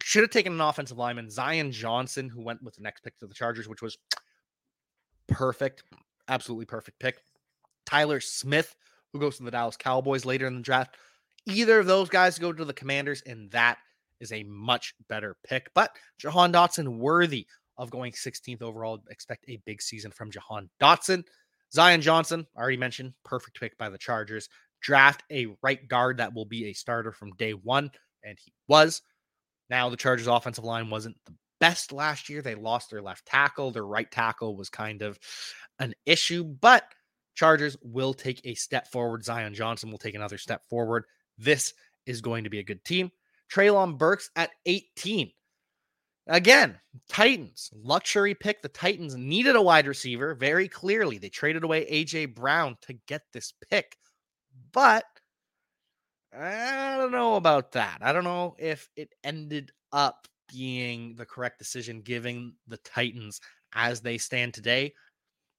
should 0.02 0.22
have 0.22 0.30
taken 0.30 0.52
an 0.52 0.60
offensive 0.60 0.98
lineman, 0.98 1.30
Zion 1.30 1.72
Johnson, 1.72 2.28
who 2.28 2.42
went 2.42 2.62
with 2.62 2.74
the 2.74 2.82
next 2.82 3.02
pick 3.02 3.18
to 3.18 3.26
the 3.26 3.34
Chargers, 3.34 3.68
which 3.68 3.82
was 3.82 3.96
perfect. 5.26 5.84
Absolutely 6.28 6.66
perfect 6.66 6.98
pick. 6.98 7.18
Tyler 7.88 8.20
Smith, 8.20 8.76
who 9.12 9.18
goes 9.18 9.38
to 9.38 9.42
the 9.42 9.50
Dallas 9.50 9.76
Cowboys 9.76 10.26
later 10.26 10.46
in 10.46 10.56
the 10.56 10.62
draft. 10.62 10.94
Either 11.46 11.78
of 11.78 11.86
those 11.86 12.10
guys 12.10 12.38
go 12.38 12.52
to 12.52 12.64
the 12.64 12.74
Commanders, 12.74 13.22
and 13.24 13.50
that 13.52 13.78
is 14.20 14.30
a 14.30 14.42
much 14.42 14.94
better 15.08 15.36
pick. 15.42 15.70
But 15.74 15.90
Jahan 16.18 16.52
Dotson 16.52 16.98
worthy 16.98 17.46
of 17.78 17.90
going 17.90 18.12
16th 18.12 18.60
overall. 18.60 19.02
Expect 19.08 19.46
a 19.48 19.62
big 19.64 19.80
season 19.80 20.10
from 20.10 20.30
Jahan 20.30 20.68
Dotson. 20.78 21.24
Zion 21.72 22.02
Johnson, 22.02 22.46
I 22.54 22.60
already 22.60 22.76
mentioned, 22.76 23.14
perfect 23.24 23.58
pick 23.58 23.78
by 23.78 23.88
the 23.88 23.96
Chargers. 23.96 24.50
Draft 24.82 25.22
a 25.32 25.46
right 25.62 25.88
guard 25.88 26.18
that 26.18 26.34
will 26.34 26.44
be 26.44 26.66
a 26.66 26.74
starter 26.74 27.12
from 27.12 27.32
day 27.32 27.52
one, 27.52 27.90
and 28.22 28.38
he 28.38 28.52
was. 28.68 29.00
Now, 29.70 29.88
the 29.88 29.96
Chargers' 29.96 30.26
offensive 30.26 30.64
line 30.64 30.90
wasn't 30.90 31.16
the 31.24 31.34
best 31.58 31.90
last 31.92 32.28
year. 32.28 32.42
They 32.42 32.54
lost 32.54 32.90
their 32.90 33.02
left 33.02 33.24
tackle. 33.24 33.70
Their 33.70 33.86
right 33.86 34.10
tackle 34.10 34.56
was 34.56 34.68
kind 34.68 35.00
of 35.00 35.18
an 35.78 35.94
issue, 36.04 36.44
but 36.44 36.84
Chargers 37.38 37.76
will 37.82 38.14
take 38.14 38.40
a 38.42 38.54
step 38.54 38.90
forward. 38.90 39.24
Zion 39.24 39.54
Johnson 39.54 39.92
will 39.92 39.98
take 39.98 40.16
another 40.16 40.38
step 40.38 40.62
forward. 40.68 41.04
This 41.38 41.72
is 42.04 42.20
going 42.20 42.42
to 42.42 42.50
be 42.50 42.58
a 42.58 42.64
good 42.64 42.84
team. 42.84 43.12
Treylon 43.48 43.96
Burks 43.96 44.28
at 44.34 44.50
18. 44.66 45.30
Again, 46.26 46.80
Titans, 47.08 47.70
luxury 47.72 48.34
pick. 48.34 48.60
The 48.60 48.68
Titans 48.68 49.14
needed 49.14 49.54
a 49.54 49.62
wide 49.62 49.86
receiver 49.86 50.34
very 50.34 50.66
clearly. 50.66 51.16
They 51.16 51.28
traded 51.28 51.62
away 51.62 51.86
A.J. 51.86 52.26
Brown 52.26 52.76
to 52.82 52.94
get 53.06 53.22
this 53.32 53.52
pick. 53.70 53.96
But 54.72 55.04
I 56.36 56.96
don't 56.96 57.12
know 57.12 57.36
about 57.36 57.70
that. 57.72 57.98
I 58.00 58.12
don't 58.12 58.24
know 58.24 58.56
if 58.58 58.88
it 58.96 59.14
ended 59.22 59.70
up 59.92 60.26
being 60.52 61.14
the 61.14 61.24
correct 61.24 61.60
decision, 61.60 62.00
giving 62.00 62.54
the 62.66 62.78
Titans 62.78 63.40
as 63.74 64.00
they 64.00 64.18
stand 64.18 64.54
today. 64.54 64.92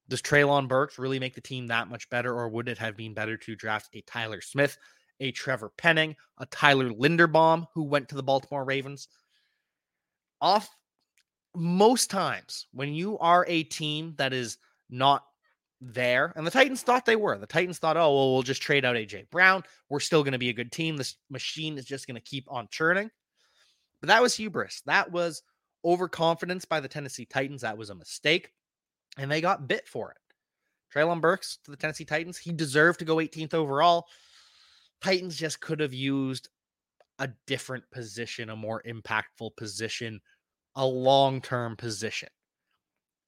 Does 0.09 0.21
Treylon 0.21 0.67
Burks 0.67 0.99
really 0.99 1.19
make 1.19 1.35
the 1.35 1.41
team 1.41 1.67
that 1.67 1.87
much 1.87 2.09
better, 2.09 2.33
or 2.33 2.49
would 2.49 2.67
it 2.67 2.77
have 2.79 2.97
been 2.97 3.13
better 3.13 3.37
to 3.37 3.55
draft 3.55 3.89
a 3.93 4.01
Tyler 4.01 4.41
Smith, 4.41 4.77
a 5.21 5.31
Trevor 5.31 5.71
Penning, 5.77 6.15
a 6.37 6.45
Tyler 6.47 6.89
Linderbaum, 6.89 7.67
who 7.73 7.83
went 7.83 8.09
to 8.09 8.15
the 8.15 8.23
Baltimore 8.23 8.65
Ravens? 8.65 9.07
off 10.41 10.69
most 11.55 12.09
times 12.09 12.67
when 12.71 12.93
you 12.93 13.17
are 13.19 13.45
a 13.47 13.63
team 13.63 14.13
that 14.17 14.33
is 14.33 14.57
not 14.89 15.23
there, 15.81 16.33
and 16.35 16.45
the 16.45 16.51
Titans 16.51 16.81
thought 16.81 17.05
they 17.05 17.15
were. 17.15 17.37
The 17.37 17.47
Titans 17.47 17.79
thought, 17.79 17.97
oh, 17.97 18.13
well, 18.13 18.33
we'll 18.33 18.43
just 18.43 18.61
trade 18.61 18.85
out 18.85 18.95
AJ 18.95 19.29
Brown. 19.29 19.63
We're 19.89 19.99
still 19.99 20.23
going 20.23 20.33
to 20.33 20.39
be 20.39 20.49
a 20.49 20.53
good 20.53 20.71
team. 20.71 20.97
This 20.97 21.15
machine 21.29 21.77
is 21.77 21.85
just 21.85 22.05
going 22.05 22.15
to 22.15 22.21
keep 22.21 22.45
on 22.49 22.67
churning. 22.69 23.09
But 24.01 24.07
that 24.07 24.21
was 24.21 24.35
hubris. 24.35 24.81
That 24.85 25.11
was 25.11 25.41
overconfidence 25.85 26.65
by 26.65 26.79
the 26.79 26.87
Tennessee 26.87 27.25
Titans. 27.25 27.61
That 27.61 27.77
was 27.77 27.89
a 27.89 27.95
mistake. 27.95 28.51
And 29.17 29.29
they 29.29 29.41
got 29.41 29.67
bit 29.67 29.87
for 29.87 30.11
it. 30.11 30.17
Treylon 30.93 31.21
Burks 31.21 31.57
to 31.63 31.71
the 31.71 31.77
Tennessee 31.77 32.05
Titans. 32.05 32.37
He 32.37 32.51
deserved 32.51 32.99
to 32.99 33.05
go 33.05 33.17
18th 33.17 33.53
overall. 33.53 34.07
Titans 35.01 35.37
just 35.37 35.59
could 35.61 35.79
have 35.79 35.93
used 35.93 36.49
a 37.19 37.29
different 37.45 37.83
position, 37.91 38.49
a 38.49 38.55
more 38.55 38.81
impactful 38.87 39.55
position, 39.55 40.21
a 40.75 40.85
long 40.85 41.41
term 41.41 41.75
position. 41.75 42.29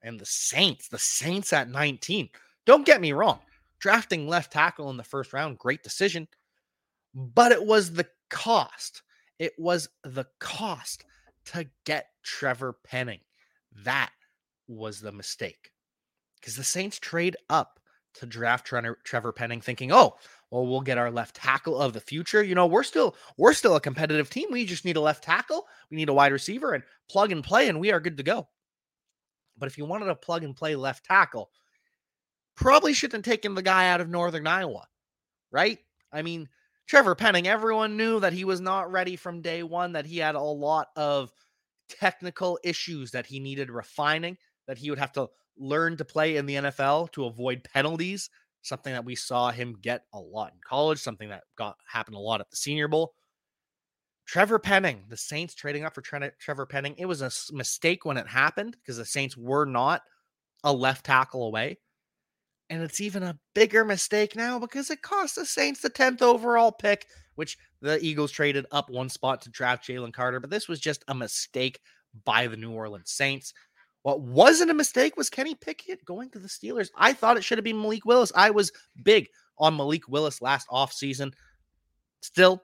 And 0.01 0.19
the 0.19 0.25
Saints, 0.25 0.87
the 0.87 0.97
Saints 0.97 1.53
at 1.53 1.69
19. 1.69 2.29
Don't 2.65 2.85
get 2.85 3.01
me 3.01 3.11
wrong, 3.11 3.39
drafting 3.79 4.27
left 4.27 4.51
tackle 4.51 4.89
in 4.89 4.97
the 4.97 5.03
first 5.03 5.33
round, 5.33 5.57
great 5.57 5.83
decision, 5.83 6.27
but 7.13 7.51
it 7.51 7.63
was 7.63 7.91
the 7.91 8.07
cost. 8.29 9.03
It 9.39 9.53
was 9.57 9.89
the 10.03 10.25
cost 10.39 11.05
to 11.45 11.67
get 11.85 12.07
Trevor 12.23 12.77
Penning. 12.83 13.19
That 13.83 14.11
was 14.67 14.99
the 14.99 15.11
mistake. 15.11 15.71
Because 16.39 16.55
the 16.55 16.63
Saints 16.63 16.99
trade 16.99 17.35
up 17.49 17.79
to 18.15 18.25
draft 18.25 18.71
Trevor 19.03 19.31
Penning, 19.31 19.61
thinking, 19.61 19.91
oh, 19.91 20.15
well, 20.49 20.67
we'll 20.67 20.81
get 20.81 20.97
our 20.97 21.11
left 21.11 21.35
tackle 21.35 21.77
of 21.79 21.93
the 21.93 22.01
future. 22.01 22.43
You 22.43 22.55
know, 22.55 22.67
we're 22.67 22.83
still 22.83 23.15
we're 23.37 23.53
still 23.53 23.75
a 23.75 23.81
competitive 23.81 24.29
team. 24.29 24.49
We 24.51 24.65
just 24.65 24.83
need 24.83 24.97
a 24.97 25.01
left 25.01 25.23
tackle. 25.23 25.65
We 25.89 25.97
need 25.97 26.09
a 26.09 26.13
wide 26.13 26.33
receiver 26.33 26.73
and 26.73 26.83
plug 27.09 27.31
and 27.31 27.43
play, 27.43 27.69
and 27.69 27.79
we 27.79 27.91
are 27.91 28.01
good 28.01 28.17
to 28.17 28.23
go. 28.23 28.49
But 29.57 29.67
if 29.67 29.77
you 29.77 29.85
wanted 29.85 30.09
a 30.09 30.15
plug 30.15 30.43
and 30.43 30.55
play 30.55 30.75
left 30.75 31.05
tackle, 31.05 31.51
probably 32.55 32.93
shouldn't 32.93 33.25
have 33.25 33.31
taken 33.31 33.55
the 33.55 33.61
guy 33.61 33.89
out 33.89 34.01
of 34.01 34.09
Northern 34.09 34.45
Iowa, 34.45 34.87
right? 35.51 35.79
I 36.11 36.21
mean, 36.21 36.49
Trevor 36.87 37.15
Penning, 37.15 37.47
everyone 37.47 37.95
knew 37.95 38.19
that 38.19 38.33
he 38.33 38.43
was 38.43 38.59
not 38.59 38.91
ready 38.91 39.15
from 39.15 39.41
day 39.41 39.63
one, 39.63 39.93
that 39.93 40.05
he 40.05 40.17
had 40.17 40.35
a 40.35 40.41
lot 40.41 40.89
of 40.97 41.31
technical 41.87 42.59
issues 42.63 43.11
that 43.11 43.25
he 43.25 43.39
needed 43.39 43.69
refining, 43.69 44.37
that 44.71 44.77
he 44.77 44.89
would 44.89 44.99
have 44.99 45.11
to 45.11 45.29
learn 45.57 45.97
to 45.97 46.05
play 46.05 46.37
in 46.37 46.45
the 46.45 46.55
NFL 46.55 47.11
to 47.11 47.25
avoid 47.25 47.67
penalties 47.73 48.29
something 48.61 48.93
that 48.93 49.03
we 49.03 49.15
saw 49.15 49.51
him 49.51 49.75
get 49.81 50.05
a 50.13 50.19
lot 50.19 50.53
in 50.53 50.59
college, 50.65 50.99
something 50.99 51.27
that 51.27 51.43
got 51.57 51.75
happened 51.91 52.15
a 52.15 52.19
lot 52.19 52.39
at 52.39 52.49
the 52.49 52.55
Senior 52.55 52.87
Bowl. 52.87 53.13
Trevor 54.25 54.59
Penning, 54.59 55.03
the 55.09 55.17
Saints 55.17 55.53
trading 55.53 55.83
up 55.83 55.93
for 55.93 56.01
Trevor 56.01 56.65
Penning, 56.65 56.95
it 56.97 57.05
was 57.05 57.21
a 57.21 57.31
mistake 57.53 58.05
when 58.05 58.15
it 58.15 58.27
happened 58.27 58.77
because 58.79 58.95
the 58.95 59.03
Saints 59.03 59.35
were 59.35 59.65
not 59.65 60.03
a 60.63 60.71
left 60.71 61.05
tackle 61.05 61.47
away. 61.47 61.79
And 62.69 62.81
it's 62.81 63.01
even 63.01 63.23
a 63.23 63.37
bigger 63.53 63.83
mistake 63.83 64.37
now 64.37 64.57
because 64.57 64.89
it 64.89 65.01
cost 65.01 65.35
the 65.35 65.45
Saints 65.45 65.81
the 65.81 65.89
10th 65.89 66.21
overall 66.21 66.71
pick, 66.71 67.07
which 67.35 67.57
the 67.81 67.99
Eagles 67.99 68.31
traded 68.31 68.65
up 68.71 68.89
one 68.89 69.09
spot 69.09 69.41
to 69.41 69.49
draft 69.49 69.85
Jalen 69.85 70.13
Carter. 70.13 70.39
But 70.39 70.51
this 70.51 70.69
was 70.69 70.79
just 70.79 71.03
a 71.09 71.15
mistake 71.15 71.81
by 72.23 72.47
the 72.47 72.55
New 72.55 72.71
Orleans 72.71 73.11
Saints. 73.11 73.53
What 74.03 74.21
wasn't 74.21 74.71
a 74.71 74.75
mistake 74.75 75.15
was 75.15 75.29
Kenny 75.29 75.55
Pickett 75.55 76.03
going 76.05 76.31
to 76.31 76.39
the 76.39 76.47
Steelers. 76.47 76.89
I 76.95 77.13
thought 77.13 77.37
it 77.37 77.43
should 77.43 77.57
have 77.57 77.65
been 77.65 77.79
Malik 77.79 78.05
Willis. 78.05 78.31
I 78.35 78.49
was 78.49 78.71
big 79.03 79.27
on 79.59 79.77
Malik 79.77 80.07
Willis 80.07 80.41
last 80.41 80.67
offseason. 80.69 81.33
Still, 82.21 82.63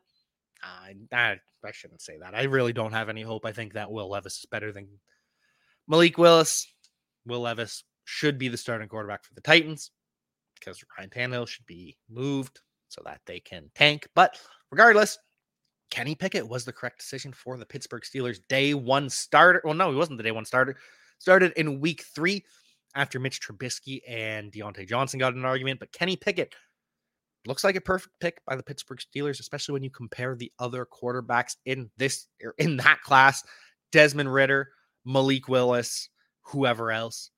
I, 0.63 0.95
I, 1.13 1.37
I 1.63 1.71
shouldn't 1.71 2.01
say 2.01 2.17
that. 2.19 2.33
I 2.33 2.43
really 2.43 2.73
don't 2.73 2.93
have 2.93 3.09
any 3.09 3.21
hope. 3.21 3.45
I 3.45 3.51
think 3.51 3.73
that 3.73 3.91
Will 3.91 4.09
Levis 4.09 4.39
is 4.39 4.45
better 4.45 4.71
than 4.71 4.87
Malik 5.87 6.17
Willis. 6.17 6.67
Will 7.25 7.41
Levis 7.41 7.83
should 8.05 8.39
be 8.39 8.47
the 8.47 8.57
starting 8.57 8.87
quarterback 8.87 9.23
for 9.23 9.33
the 9.35 9.41
Titans 9.41 9.91
because 10.59 10.83
Ryan 10.97 11.09
Tannehill 11.09 11.47
should 11.47 11.65
be 11.67 11.97
moved 12.09 12.61
so 12.87 13.01
that 13.05 13.21
they 13.27 13.39
can 13.39 13.69
tank. 13.75 14.07
But 14.15 14.39
regardless, 14.71 15.19
Kenny 15.91 16.15
Pickett 16.15 16.47
was 16.47 16.65
the 16.65 16.73
correct 16.73 16.99
decision 16.99 17.31
for 17.31 17.57
the 17.57 17.65
Pittsburgh 17.65 18.03
Steelers 18.03 18.39
day 18.49 18.73
one 18.73 19.09
starter. 19.09 19.61
Well, 19.63 19.75
no, 19.75 19.91
he 19.91 19.97
wasn't 19.97 20.17
the 20.17 20.23
day 20.23 20.31
one 20.31 20.45
starter 20.45 20.77
started 21.19 21.53
in 21.55 21.79
week 21.79 22.03
three 22.15 22.43
after 22.95 23.19
Mitch 23.19 23.39
Trubisky 23.41 24.01
and 24.07 24.51
Diontae 24.51 24.87
Johnson 24.87 25.19
got 25.19 25.35
an 25.35 25.45
argument. 25.45 25.79
But 25.79 25.91
Kenny 25.91 26.15
Pickett 26.15 26.53
looks 27.45 27.63
like 27.63 27.75
a 27.75 27.81
perfect 27.81 28.19
pick 28.19 28.43
by 28.45 28.55
the 28.55 28.63
Pittsburgh 28.63 28.99
Steelers, 28.99 29.39
especially 29.39 29.73
when 29.73 29.83
you 29.83 29.89
compare 29.89 30.35
the 30.35 30.51
other 30.59 30.85
quarterbacks 30.85 31.55
in 31.65 31.89
this 31.97 32.27
er, 32.43 32.53
in 32.57 32.77
that 32.77 33.01
class: 33.01 33.43
Desmond 33.91 34.33
Ridder, 34.33 34.69
Malik 35.05 35.47
Willis, 35.47 36.09
whoever 36.41 36.91
else. 36.91 37.31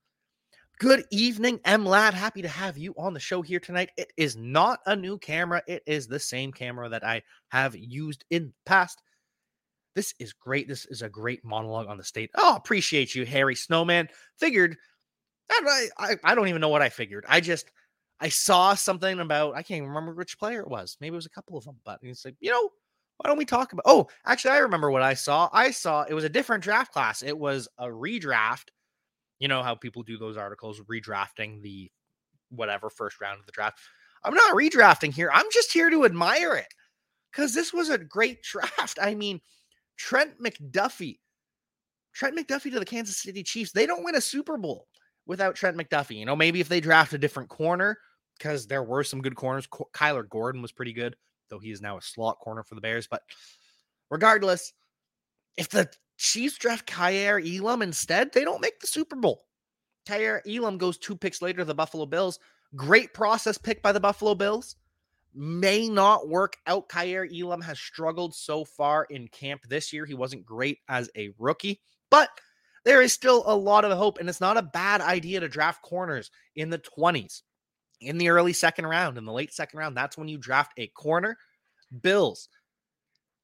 Good 0.80 1.04
evening, 1.12 1.60
M 1.66 1.86
Lad. 1.86 2.14
Happy 2.14 2.42
to 2.42 2.48
have 2.48 2.78
you 2.78 2.96
on 2.98 3.14
the 3.14 3.20
show 3.20 3.42
here 3.42 3.60
tonight. 3.60 3.92
It 3.98 4.14
is 4.16 4.38
not 4.38 4.80
a 4.86 4.96
new 4.96 5.18
camera, 5.18 5.62
it 5.68 5.84
is 5.86 6.08
the 6.08 6.20
same 6.20 6.54
camera 6.54 6.88
that 6.88 7.04
I 7.04 7.22
have 7.50 7.76
used 7.76 8.24
in 8.30 8.46
the 8.46 8.54
past. 8.66 9.02
This 9.96 10.14
is 10.20 10.34
great. 10.34 10.68
This 10.68 10.86
is 10.86 11.02
a 11.02 11.10
great 11.10 11.44
monologue 11.44 11.88
on 11.88 11.98
the 11.98 12.04
state. 12.04 12.30
Oh, 12.36 12.56
appreciate 12.56 13.16
you, 13.16 13.26
Harry 13.26 13.56
Snowman. 13.56 14.08
Figured, 14.38 14.78
I, 15.50 15.88
I, 15.98 16.16
I 16.24 16.36
don't 16.36 16.48
even 16.48 16.62
know 16.62 16.70
what 16.70 16.82
I 16.82 16.90
figured. 16.90 17.26
I 17.28 17.42
just, 17.42 17.72
I 18.20 18.30
saw 18.30 18.76
something 18.76 19.20
about, 19.20 19.56
I 19.56 19.64
can't 19.64 19.78
even 19.78 19.90
remember 19.90 20.14
which 20.14 20.38
player 20.38 20.62
it 20.62 20.70
was. 20.70 20.98
Maybe 21.02 21.14
it 21.14 21.18
was 21.18 21.26
a 21.26 21.32
couple 21.32 21.58
of 21.58 21.66
them, 21.66 21.78
but 21.86 22.00
it's 22.04 22.26
like, 22.26 22.36
you 22.40 22.52
know, 22.52 22.70
why 23.18 23.28
don't 23.28 23.38
we 23.38 23.46
talk 23.46 23.74
about? 23.74 23.84
Oh, 23.86 24.08
actually, 24.26 24.52
I 24.52 24.60
remember 24.60 24.92
what 24.92 25.02
I 25.02 25.14
saw. 25.14 25.50
I 25.52 25.72
saw 25.72 26.04
it 26.04 26.14
was 26.14 26.24
a 26.24 26.30
different 26.30 26.64
draft 26.64 26.94
class. 26.94 27.22
It 27.22 27.38
was 27.38 27.68
a 27.78 27.88
redraft. 27.88 28.68
You 29.40 29.50
know 29.50 29.62
how 29.62 29.76
people 29.76 30.04
do 30.04 30.18
those 30.18 30.38
articles, 30.38 30.80
redrafting 30.82 31.62
the 31.62 31.92
whatever 32.50 32.90
first 32.90 33.20
round 33.20 33.40
of 33.40 33.46
the 33.46 33.52
draft. 33.52 33.80
I'm 34.24 34.34
not 34.34 34.56
redrafting 34.56 35.14
here. 35.14 35.30
I'm 35.34 35.46
just 35.52 35.74
here 35.74 35.90
to 35.90 36.06
admire 36.06 36.56
it 36.56 36.68
because 37.32 37.54
this 37.54 37.74
was 37.74 37.90
a 37.90 37.98
great 37.98 38.42
draft. 38.44 39.00
I 39.02 39.16
mean, 39.16 39.42
Trent 40.00 40.42
McDuffie. 40.42 41.20
Trent 42.14 42.36
McDuffie 42.36 42.72
to 42.72 42.80
the 42.80 42.86
Kansas 42.86 43.18
City 43.18 43.44
Chiefs. 43.44 43.72
They 43.72 43.86
don't 43.86 44.04
win 44.04 44.16
a 44.16 44.22
Super 44.22 44.58
Bowl 44.58 44.88
without 45.28 45.56
Trent 45.56 45.78
McDuffie. 45.78 46.16
You 46.16 46.26
know, 46.26 46.36
maybe 46.36 46.60
if 46.60 46.70
they 46.70 46.80
draft 46.80 47.14
a 47.14 47.20
different 47.20 47.50
corner, 47.50 47.98
because 48.38 48.66
there 48.66 48.84
were 48.84 49.04
some 49.04 49.22
good 49.22 49.36
corners. 49.36 49.68
Kyler 49.68 50.28
Gordon 50.28 50.62
was 50.62 50.72
pretty 50.72 50.94
good, 50.94 51.16
though 51.50 51.60
he 51.60 51.72
is 51.72 51.82
now 51.82 51.98
a 51.98 52.02
slot 52.02 52.40
corner 52.40 52.64
for 52.64 52.76
the 52.76 52.82
Bears. 52.82 53.08
But 53.08 53.22
regardless, 54.10 54.74
if 55.58 55.70
the 55.70 55.90
Chiefs 56.18 56.58
draft 56.58 56.88
Kaiir 56.88 57.40
Elam 57.40 57.82
instead, 57.82 58.32
they 58.32 58.44
don't 58.44 58.62
make 58.62 58.80
the 58.80 58.88
Super 58.88 59.18
Bowl. 59.18 59.46
Kaiir 60.08 60.42
Elam 60.48 60.78
goes 60.78 60.98
two 60.98 61.16
picks 61.16 61.42
later 61.42 61.60
to 61.60 61.66
the 61.66 61.76
Buffalo 61.76 62.06
Bills. 62.06 62.40
Great 62.76 63.14
process 63.14 63.58
pick 63.58 63.82
by 63.82 63.92
the 63.92 64.00
Buffalo 64.00 64.34
Bills. 64.34 64.78
May 65.34 65.88
not 65.88 66.28
work 66.28 66.58
out. 66.66 66.90
Kaiir 66.90 67.28
Elam 67.32 67.62
has 67.62 67.80
struggled 67.80 68.34
so 68.36 68.66
far 68.66 69.06
in 69.06 69.28
camp 69.28 69.62
this 69.68 69.94
year. 69.94 70.06
He 70.06 70.16
wasn't 70.16 70.46
great 70.46 70.80
as 70.88 71.10
a 71.16 71.32
rookie, 71.38 71.82
but 72.10 72.30
there 72.86 73.02
is 73.02 73.14
still 73.14 73.44
a 73.46 73.56
lot 73.56 73.86
of 73.86 73.98
hope, 73.98 74.20
and 74.20 74.28
it's 74.28 74.42
not 74.42 74.58
a 74.58 74.64
bad 74.64 75.02
idea 75.02 75.40
to 75.40 75.48
draft 75.48 75.82
corners 75.82 76.32
in 76.56 76.70
the 76.70 76.80
20s, 76.80 77.42
in 78.02 78.18
the 78.18 78.30
early 78.30 78.54
second 78.54 78.86
round, 78.88 79.18
in 79.18 79.26
the 79.26 79.32
late 79.32 79.54
second 79.54 79.80
round. 79.80 79.96
That's 79.96 80.18
when 80.18 80.28
you 80.28 80.38
draft 80.38 80.74
a 80.78 80.88
corner. 80.88 81.38
Bills 82.02 82.50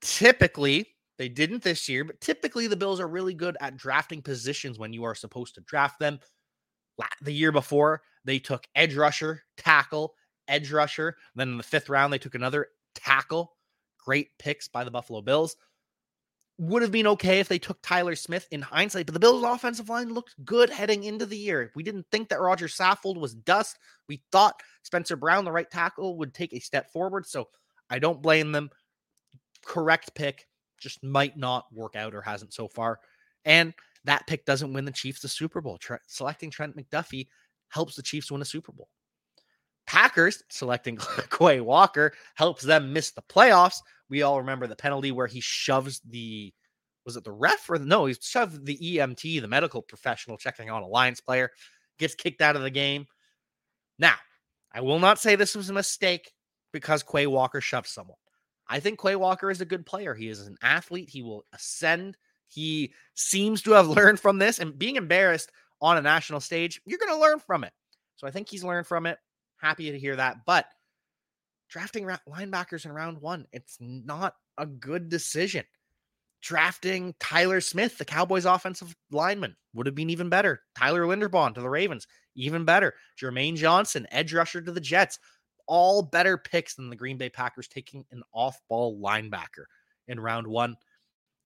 typically 0.02 0.88
they 1.18 1.30
didn't 1.30 1.64
this 1.64 1.88
year, 1.88 2.04
but 2.04 2.20
typically 2.20 2.68
the 2.68 2.76
Bills 2.76 3.00
are 3.00 3.08
really 3.08 3.34
good 3.34 3.56
at 3.62 3.78
drafting 3.78 4.22
positions 4.22 4.78
when 4.78 4.92
you 4.92 5.04
are 5.06 5.16
supposed 5.16 5.56
to 5.56 5.62
draft 5.62 6.00
them. 6.00 6.20
The 7.22 7.34
year 7.34 7.52
before, 7.52 8.02
they 8.26 8.40
took 8.40 8.66
edge 8.76 8.96
rusher, 8.96 9.44
tackle, 9.58 10.14
edge 10.48 10.72
rusher. 10.72 11.18
Then 11.36 11.50
in 11.50 11.58
the 11.58 11.64
fifth 11.64 11.90
round, 11.90 12.12
they 12.12 12.18
took 12.18 12.36
another 12.36 12.68
tackle. 12.94 13.54
Great 14.04 14.30
picks 14.38 14.68
by 14.68 14.84
the 14.84 14.92
Buffalo 14.92 15.22
Bills. 15.22 15.56
Would 16.58 16.84
have 16.84 16.92
been 16.92 17.08
okay 17.08 17.40
if 17.40 17.50
they 17.50 17.60
took 17.60 17.82
Tyler 17.82 18.16
Smith 18.16 18.48
in 18.52 18.62
hindsight, 18.62 19.08
but 19.08 19.14
the 19.14 19.20
Bills' 19.20 19.44
offensive 19.44 19.90
line 19.90 20.14
looked 20.14 20.36
good 20.46 20.70
heading 20.70 21.04
into 21.04 21.26
the 21.26 21.38
year. 21.38 21.72
We 21.76 21.84
didn't 21.84 22.06
think 22.12 22.30
that 22.30 22.40
Roger 22.40 22.68
Saffold 22.68 23.18
was 23.18 23.34
dust. 23.34 23.78
We 24.08 24.24
thought 24.32 24.62
Spencer 24.84 25.18
Brown, 25.18 25.44
the 25.44 25.52
right 25.52 25.70
tackle, 25.70 26.18
would 26.18 26.34
take 26.34 26.54
a 26.54 26.60
step 26.60 26.92
forward. 26.92 27.26
So 27.26 27.50
I 27.90 28.00
don't 28.00 28.22
blame 28.22 28.54
them. 28.54 28.70
Correct 29.66 30.16
pick 30.16 30.48
just 30.80 31.04
might 31.04 31.38
not 31.38 31.66
work 31.74 31.96
out 31.96 32.14
or 32.14 32.22
hasn't 32.22 32.54
so 32.54 32.68
far. 32.68 33.00
And 33.44 33.74
that 34.06 34.28
pick 34.28 34.46
doesn't 34.46 34.72
win 34.72 34.86
the 34.86 34.92
Chiefs 34.92 35.22
the 35.22 35.28
Super 35.28 35.62
Bowl. 35.62 35.78
Tre- 35.78 35.98
selecting 36.08 36.52
Trent 36.52 36.78
McDuffie 36.78 37.28
helps 37.70 37.96
the 37.96 38.04
Chiefs 38.04 38.32
win 38.32 38.42
a 38.42 38.46
Super 38.46 38.72
Bowl. 38.72 38.90
Packers 39.96 40.44
selecting 40.50 40.98
Quay 41.38 41.62
Walker 41.62 42.14
helps 42.36 42.64
them 42.64 42.92
miss 42.92 43.12
the 43.12 43.22
playoffs. 43.22 43.78
We 44.10 44.24
all 44.24 44.40
remember 44.40 44.68
the 44.68 44.76
penalty 44.76 45.12
where 45.12 45.28
he 45.28 45.40
shoves 45.40 46.02
the 46.02 46.54
was 47.06 47.16
it 47.16 47.24
the 47.24 47.32
ref 47.32 47.70
or 47.70 47.78
the, 47.78 47.86
no, 47.86 48.06
he 48.06 48.16
shoved 48.20 48.66
the 48.66 48.78
EMT, 48.78 49.40
the 49.40 49.48
medical 49.48 49.82
professional 49.82 50.38
checking 50.38 50.70
on 50.70 50.82
a 50.82 50.88
Lions 50.88 51.22
player, 51.22 51.52
gets 52.00 52.16
kicked 52.16 52.42
out 52.42 52.56
of 52.56 52.64
the 52.64 52.70
game. 52.70 53.06
Now, 54.00 54.16
I 54.74 54.82
will 54.82 55.00
not 55.00 55.20
say 55.20 55.36
this 55.36 55.56
was 55.56 55.70
a 55.70 55.74
mistake 55.74 56.32
because 56.74 57.04
Quay 57.04 57.28
Walker 57.28 57.62
shoved 57.62 57.88
someone. 57.88 58.18
I 58.68 58.80
think 58.80 59.00
Quay 59.00 59.16
Walker 59.16 59.52
is 59.52 59.62
a 59.62 59.66
good 59.66 59.86
player. 59.86 60.16
He 60.16 60.28
is 60.28 60.42
an 60.48 60.58
athlete. 60.64 61.10
He 61.10 61.22
will 61.22 61.46
ascend. 61.54 62.18
He 62.48 62.92
seems 63.14 63.62
to 63.62 63.72
have 63.72 63.88
learned 64.00 64.20
from 64.20 64.40
this 64.40 64.60
and 64.60 64.78
being 64.78 64.96
embarrassed 64.96 65.52
on 65.80 65.98
a 65.98 66.02
national 66.02 66.40
stage, 66.40 66.82
you're 66.86 67.00
going 67.00 67.14
to 67.14 67.22
learn 67.22 67.40
from 67.40 67.64
it. 67.64 67.72
So 68.16 68.28
I 68.28 68.32
think 68.32 68.50
he's 68.50 68.64
learned 68.64 68.88
from 68.88 69.06
it. 69.06 69.20
Happy 69.66 69.92
to 69.92 69.98
hear 69.98 70.16
that. 70.16 70.46
But 70.46 70.68
drafting 71.72 72.06
linebackers 72.30 72.86
in 72.86 72.92
round 72.92 73.20
one, 73.20 73.48
it's 73.52 73.78
not 73.82 74.36
a 74.60 74.68
good 74.68 75.10
decision. 75.10 75.66
Drafting 76.44 77.16
Tyler 77.20 77.60
Smith, 77.62 77.98
the 77.98 78.06
Cowboys 78.06 78.46
offensive 78.46 78.96
lineman, 79.10 79.56
would 79.74 79.88
have 79.88 79.96
been 79.96 80.12
even 80.12 80.30
better. 80.30 80.62
Tyler 80.78 81.02
Linderbaum 81.06 81.56
to 81.56 81.62
the 81.62 81.70
Ravens, 81.70 82.06
even 82.36 82.64
better. 82.64 82.94
Jermaine 83.20 83.56
Johnson, 83.56 84.06
edge 84.12 84.36
rusher 84.36 84.62
to 84.62 84.72
the 84.72 84.80
Jets, 84.80 85.18
all 85.66 86.04
better 86.04 86.38
picks 86.38 86.76
than 86.76 86.92
the 86.92 86.96
Green 86.96 87.18
Bay 87.18 87.30
Packers 87.30 87.68
taking 87.68 88.06
an 88.12 88.22
off 88.32 88.62
ball 88.70 89.02
linebacker 89.02 89.66
in 90.08 90.20
round 90.20 90.46
one. 90.46 90.76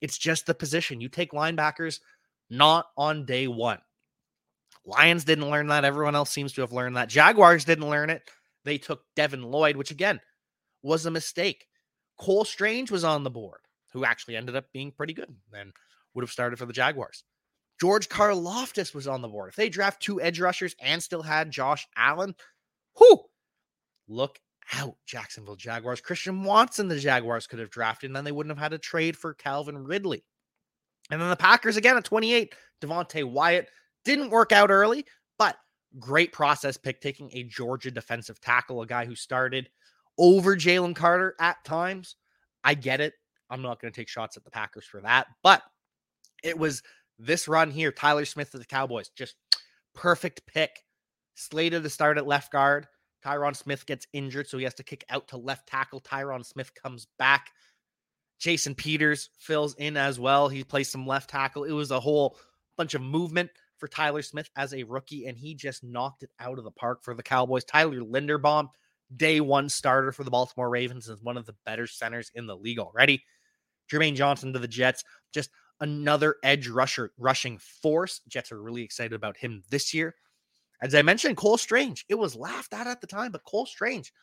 It's 0.01 0.17
just 0.17 0.45
the 0.45 0.53
position. 0.53 0.99
You 0.99 1.08
take 1.08 1.32
linebackers 1.32 2.01
not 2.49 2.88
on 2.97 3.25
day 3.25 3.47
one. 3.47 3.79
Lions 4.85 5.23
didn't 5.23 5.49
learn 5.49 5.67
that. 5.67 5.85
Everyone 5.85 6.15
else 6.15 6.29
seems 6.29 6.53
to 6.53 6.61
have 6.61 6.71
learned 6.71 6.97
that. 6.97 7.09
Jaguars 7.09 7.65
didn't 7.65 7.89
learn 7.89 8.09
it. 8.09 8.23
They 8.65 8.77
took 8.77 9.03
Devin 9.15 9.43
Lloyd, 9.43 9.75
which 9.75 9.91
again 9.91 10.19
was 10.81 11.05
a 11.05 11.11
mistake. 11.11 11.65
Cole 12.19 12.45
Strange 12.45 12.91
was 12.91 13.03
on 13.03 13.23
the 13.23 13.29
board, 13.29 13.59
who 13.93 14.05
actually 14.05 14.35
ended 14.35 14.55
up 14.55 14.65
being 14.73 14.91
pretty 14.91 15.13
good 15.13 15.33
and 15.53 15.71
would 16.13 16.23
have 16.23 16.31
started 16.31 16.57
for 16.57 16.65
the 16.65 16.73
Jaguars. 16.73 17.23
George 17.79 18.09
Karlaftis 18.09 18.93
was 18.93 19.07
on 19.07 19.21
the 19.21 19.27
board. 19.27 19.49
If 19.49 19.55
they 19.55 19.69
draft 19.69 20.01
two 20.01 20.21
edge 20.21 20.39
rushers 20.39 20.75
and 20.81 21.01
still 21.01 21.21
had 21.21 21.51
Josh 21.51 21.87
Allen, 21.95 22.35
whoo, 22.99 23.19
look 24.07 24.39
out, 24.73 24.95
Jacksonville 25.05 25.55
Jaguars. 25.55 26.01
Christian 26.01 26.43
Watson, 26.43 26.89
the 26.89 26.99
Jaguars 26.99 27.47
could 27.47 27.59
have 27.59 27.69
drafted, 27.69 28.09
and 28.09 28.15
then 28.15 28.25
they 28.25 28.33
wouldn't 28.33 28.51
have 28.51 28.61
had 28.61 28.71
to 28.71 28.77
trade 28.77 29.15
for 29.15 29.33
Calvin 29.33 29.77
Ridley. 29.77 30.25
And 31.09 31.21
then 31.21 31.29
the 31.29 31.35
Packers 31.35 31.77
again 31.77 31.97
at 31.97 32.03
28, 32.03 32.53
Devonte 32.81 33.23
Wyatt 33.23 33.69
didn't 34.10 34.32
work 34.32 34.52
out 34.52 34.72
early, 34.72 35.06
but 35.38 35.56
great 36.00 36.34
process 36.34 36.78
pick 36.78 37.00
taking 37.00 37.30
a 37.34 37.43
Georgia 37.43 37.91
defensive 37.91 38.41
tackle, 38.41 38.82
a 38.82 38.88
guy 38.88 39.06
who 39.06 39.15
started 39.15 39.69
over 40.17 40.56
Jalen 40.56 40.95
Carter 40.95 41.36
at 41.39 41.63
times. 41.63 42.15
I 42.63 42.74
get 42.74 43.02
it. 43.02 43.13
I'm 43.50 43.62
not 43.62 43.80
going 43.80 43.91
to 43.91 44.00
take 44.00 44.10
shots 44.10 44.36
at 44.38 44.43
the 44.43 44.52
Packers 44.52 44.86
for 44.86 45.02
that, 45.02 45.28
but 45.43 45.62
it 46.43 46.58
was 46.58 46.82
this 47.17 47.48
run 47.48 47.72
here. 47.72 47.91
Tyler 47.91 48.26
Smith 48.26 48.54
of 48.54 48.60
the 48.60 48.65
Cowboys, 48.65 49.10
just 49.10 49.36
perfect 49.93 50.41
pick. 50.45 50.72
Slated 51.36 51.84
to 51.84 51.89
start 51.89 52.17
at 52.17 52.28
left 52.28 52.52
guard. 52.52 52.88
Tyron 53.26 53.56
Smith 53.56 53.86
gets 53.86 54.08
injured, 54.13 54.48
so 54.48 54.58
he 54.58 54.63
has 54.63 54.74
to 54.76 54.84
kick 54.84 55.04
out 55.10 55.28
to 55.30 55.38
left 55.38 55.67
tackle. 55.67 56.02
Tyron 56.02 56.45
Smith 56.45 56.74
comes 56.74 57.08
back. 57.17 57.48
Jason 58.39 58.76
Peters 58.76 59.30
fills 59.38 59.76
in 59.76 59.98
as 59.98 60.19
well. 60.19 60.50
He 60.50 60.63
plays 60.63 60.89
some 60.89 61.08
left 61.08 61.30
tackle. 61.30 61.63
It 61.63 61.72
was 61.72 61.91
a 61.91 62.00
whole 62.00 62.38
bunch 62.78 62.93
of 62.93 63.02
movement 63.02 63.50
for 63.79 63.87
Tyler 63.87 64.21
Smith 64.21 64.49
as 64.55 64.73
a 64.73 64.83
rookie, 64.83 65.25
and 65.27 65.37
he 65.37 65.55
just 65.55 65.83
knocked 65.83 66.23
it 66.23 66.31
out 66.39 66.57
of 66.57 66.63
the 66.63 66.71
park 66.71 67.03
for 67.03 67.13
the 67.13 67.23
Cowboys. 67.23 67.63
Tyler 67.63 68.01
Linderbaum, 68.01 68.67
day 69.15 69.39
one 69.41 69.69
starter 69.69 70.11
for 70.11 70.23
the 70.23 70.31
Baltimore 70.31 70.69
Ravens, 70.69 71.07
is 71.07 71.21
one 71.21 71.37
of 71.37 71.45
the 71.45 71.55
better 71.65 71.87
centers 71.87 72.31
in 72.35 72.45
the 72.45 72.55
league 72.55 72.79
already. 72.79 73.23
Jermaine 73.91 74.15
Johnson 74.15 74.53
to 74.53 74.59
the 74.59 74.67
Jets, 74.67 75.03
just 75.33 75.49
another 75.79 76.35
edge 76.43 76.67
rusher 76.67 77.11
rushing 77.17 77.57
force. 77.57 78.21
Jets 78.27 78.51
are 78.51 78.61
really 78.61 78.83
excited 78.83 79.13
about 79.13 79.37
him 79.37 79.63
this 79.69 79.93
year. 79.93 80.15
As 80.81 80.95
I 80.95 81.01
mentioned, 81.01 81.37
Cole 81.37 81.57
Strange, 81.57 82.05
it 82.07 82.15
was 82.15 82.35
laughed 82.35 82.73
at 82.73 82.87
at 82.87 83.01
the 83.01 83.07
time, 83.07 83.31
but 83.31 83.43
Cole 83.43 83.65
Strange 83.65 84.13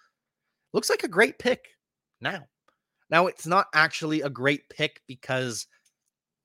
looks 0.72 0.88
like 0.88 1.02
a 1.02 1.08
great 1.08 1.38
pick 1.38 1.66
now. 2.20 2.46
Now, 3.10 3.26
it's 3.26 3.46
not 3.46 3.66
actually 3.74 4.22
a 4.22 4.30
great 4.30 4.68
pick 4.68 5.00
because 5.06 5.66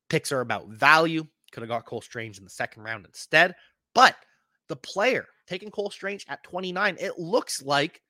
picks 0.09 0.31
are 0.31 0.41
about 0.41 0.67
value. 0.69 1.25
Could 1.51 1.61
have 1.61 1.69
got 1.69 1.85
Cole 1.85 2.01
Strange 2.01 2.37
in 2.37 2.43
the 2.43 2.49
second 2.49 2.83
round 2.83 3.05
instead. 3.05 3.55
But 3.93 4.15
the 4.67 4.75
player 4.75 5.25
taking 5.47 5.71
Cole 5.71 5.89
Strange 5.89 6.25
at 6.29 6.43
29, 6.43 6.97
it 6.99 7.19
looks 7.19 7.61
like 7.61 8.01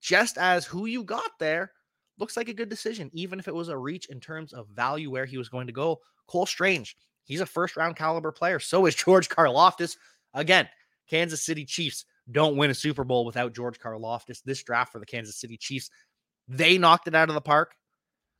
just 0.00 0.38
as 0.38 0.64
who 0.64 0.86
you 0.86 1.04
got 1.04 1.30
there 1.38 1.72
looks 2.18 2.36
like 2.36 2.48
a 2.48 2.54
good 2.54 2.68
decision, 2.68 3.10
even 3.12 3.38
if 3.38 3.48
it 3.48 3.54
was 3.54 3.68
a 3.68 3.76
reach 3.76 4.06
in 4.06 4.20
terms 4.20 4.52
of 4.52 4.68
value 4.68 5.10
where 5.10 5.26
he 5.26 5.38
was 5.38 5.48
going 5.48 5.66
to 5.66 5.72
go. 5.72 6.00
Cole 6.26 6.46
Strange, 6.46 6.96
he's 7.24 7.40
a 7.40 7.46
first 7.46 7.76
round 7.76 7.96
caliber 7.96 8.32
player. 8.32 8.58
So 8.58 8.86
is 8.86 8.94
George 9.04 9.28
Karlaftis. 9.28 9.96
Again, 10.34 10.68
Kansas 11.08 11.44
City 11.44 11.64
Chiefs 11.64 12.04
don't 12.30 12.56
win 12.56 12.70
a 12.70 12.74
Super 12.74 13.04
Bowl 13.04 13.24
without 13.24 13.54
George 13.54 13.78
Karlaftis. 13.78 14.42
This 14.42 14.62
draft 14.62 14.92
for 14.92 14.98
the 14.98 15.06
Kansas 15.06 15.36
City 15.36 15.56
Chiefs, 15.56 15.90
they 16.48 16.78
knocked 16.78 17.08
it 17.08 17.14
out 17.14 17.28
of 17.28 17.34
the 17.34 17.40
park. 17.40 17.74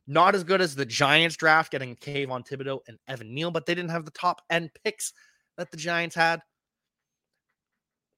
Not 0.07 0.35
as 0.35 0.43
good 0.43 0.61
as 0.61 0.73
the 0.73 0.85
Giants 0.85 1.35
draft, 1.35 1.71
getting 1.71 1.95
Kayvon 1.95 2.47
Thibodeaux 2.47 2.79
and 2.87 2.97
Evan 3.07 3.33
Neal, 3.33 3.51
but 3.51 3.65
they 3.65 3.75
didn't 3.75 3.91
have 3.91 4.05
the 4.05 4.11
top 4.11 4.41
end 4.49 4.71
picks 4.83 5.11
that 5.57 5.69
the 5.69 5.77
Giants 5.77 6.15
had. 6.15 6.41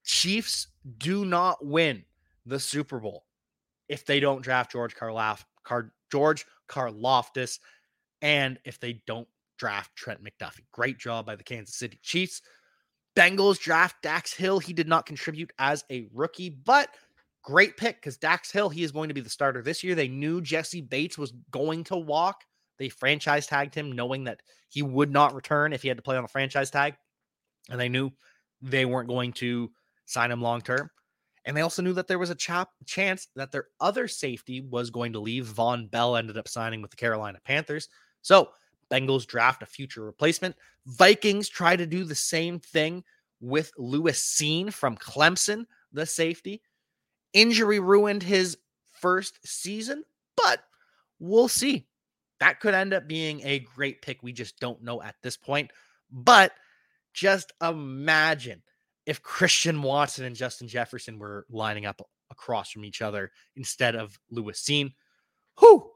Chiefs 0.04 0.68
do 0.98 1.26
not 1.26 1.66
win 1.66 2.04
the 2.46 2.60
Super 2.60 3.00
Bowl 3.00 3.26
if 3.88 4.06
they 4.06 4.20
don't 4.20 4.44
draft 4.44 4.72
George 4.72 4.96
Karloff, 4.96 5.44
Car, 5.64 5.92
George 6.12 6.46
Karlaftis, 6.68 7.60
and 8.22 8.60
if 8.66 8.80
they 8.80 9.02
don't 9.08 9.28
draft 9.58 9.96
Trent 9.96 10.24
McDuffie. 10.24 10.66
Great 10.72 11.00
job 11.00 11.26
by 11.26 11.36
the 11.36 11.44
Kansas 11.44 11.76
City 11.76 12.00
Chiefs. 12.04 12.42
Bengals 13.16 13.60
draft 13.60 14.02
Dax 14.02 14.34
Hill. 14.34 14.60
He 14.60 14.74
did 14.74 14.88
not 14.88 15.06
contribute 15.06 15.52
as 15.60 15.84
a 15.92 16.08
rookie, 16.14 16.50
but 16.50 16.90
great 17.44 17.78
pick 17.78 17.98
because 17.98 18.18
Dax 18.18 18.52
Hill, 18.52 18.70
he 18.70 18.84
is 18.84 18.92
going 18.92 19.10
to 19.10 19.14
be 19.14 19.22
the 19.22 19.30
starter 19.30 19.62
this 19.62 19.84
year. 19.84 19.96
They 19.96 20.08
knew 20.08 20.42
Jessie 20.42 20.82
Bates 20.82 21.18
was 21.18 21.34
going 21.52 21.84
to 21.86 21.98
walk. 21.98 22.44
They 22.78 22.90
franchise 22.90 23.48
tagged 23.48 23.76
him 23.76 23.92
knowing 23.92 24.24
that 24.26 24.42
he 24.70 24.82
would 24.82 25.12
not 25.12 25.34
return 25.34 25.74
if 25.74 25.82
he 25.82 25.88
had 25.88 25.98
to 25.98 26.04
play 26.04 26.18
on 26.18 26.24
a 26.24 26.30
franchise 26.30 26.72
tag. 26.72 26.96
And 27.70 27.80
they 27.80 27.90
knew 27.90 28.12
they 28.62 28.86
weren't 28.86 29.10
going 29.10 29.34
to 29.34 29.72
sign 30.06 30.32
him 30.32 30.42
long 30.42 30.62
term. 30.62 30.90
And 31.46 31.56
they 31.56 31.62
also 31.62 31.82
knew 31.82 31.94
that 31.94 32.08
there 32.08 32.20
was 32.20 32.30
a 32.30 32.36
chop, 32.36 32.72
chance 32.86 33.28
that 33.36 33.52
their 33.52 33.68
other 33.80 34.08
safety 34.08 34.62
was 34.62 34.90
going 34.90 35.14
to 35.14 35.20
leave. 35.20 35.48
Vonn 35.48 35.90
Bell 35.90 36.16
ended 36.16 36.38
up 36.38 36.48
signing 36.48 36.82
with 36.82 36.92
the 36.92 36.98
Carolina 36.98 37.40
Panthers. 37.44 37.90
So 38.22 38.50
Bengals 38.92 39.26
draft 39.26 39.64
a 39.64 39.66
future 39.66 40.04
replacement. 40.04 40.56
Vikings 40.86 41.50
try 41.50 41.76
to 41.76 41.86
do 41.86 42.04
the 42.04 42.16
same 42.16 42.60
thing 42.60 43.04
with 43.40 43.72
Lewis 43.78 44.22
Cine 44.22 44.74
from 44.74 44.98
Clemson, 44.98 45.66
the 45.94 46.06
safety. 46.06 46.62
Injury 47.34 47.80
ruined 47.80 48.24
his 48.24 48.58
first 49.00 49.40
season, 49.46 50.04
but 50.36 50.64
we'll 51.20 51.48
see. 51.48 51.88
That 52.40 52.60
could 52.60 52.74
end 52.74 52.94
up 52.94 53.08
being 53.08 53.42
a 53.44 53.60
great 53.60 54.02
pick. 54.02 54.24
We 54.24 54.32
just 54.32 54.60
don't 54.60 54.82
know 54.82 55.02
at 55.02 55.16
this 55.22 55.38
point. 55.38 55.72
But 56.12 56.54
just 57.14 57.52
imagine 57.62 58.62
if 59.06 59.22
Christian 59.22 59.82
Watson 59.82 60.26
and 60.26 60.36
Justin 60.36 60.68
Jefferson 60.68 61.20
were 61.20 61.46
lining 61.50 61.86
up 61.86 62.02
across 62.32 62.72
from 62.72 62.86
each 62.86 63.02
other 63.02 63.32
instead 63.56 63.96
of 63.96 64.18
Lewis 64.30 64.62
Cine. 64.62 64.94
Whew, 65.60 65.90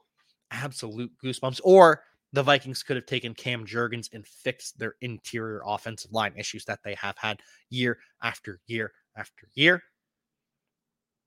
absolute 0.52 1.12
goosebumps. 1.24 1.62
Or 1.63 2.04
the 2.34 2.43
Vikings 2.43 2.84
could 2.84 2.96
have 2.96 3.06
taken 3.06 3.34
Cam 3.34 3.65
Jurgens 3.65 4.10
and 4.13 4.28
fixed 4.28 4.78
their 4.78 4.96
interior 5.02 5.62
offensive 5.65 6.12
line 6.12 6.34
issues 6.36 6.65
that 6.65 6.80
they 6.84 6.96
have 6.96 7.17
had 7.17 7.39
year 7.69 8.00
after 8.22 8.60
year 8.65 8.91
after 9.15 9.48
year. 9.54 9.84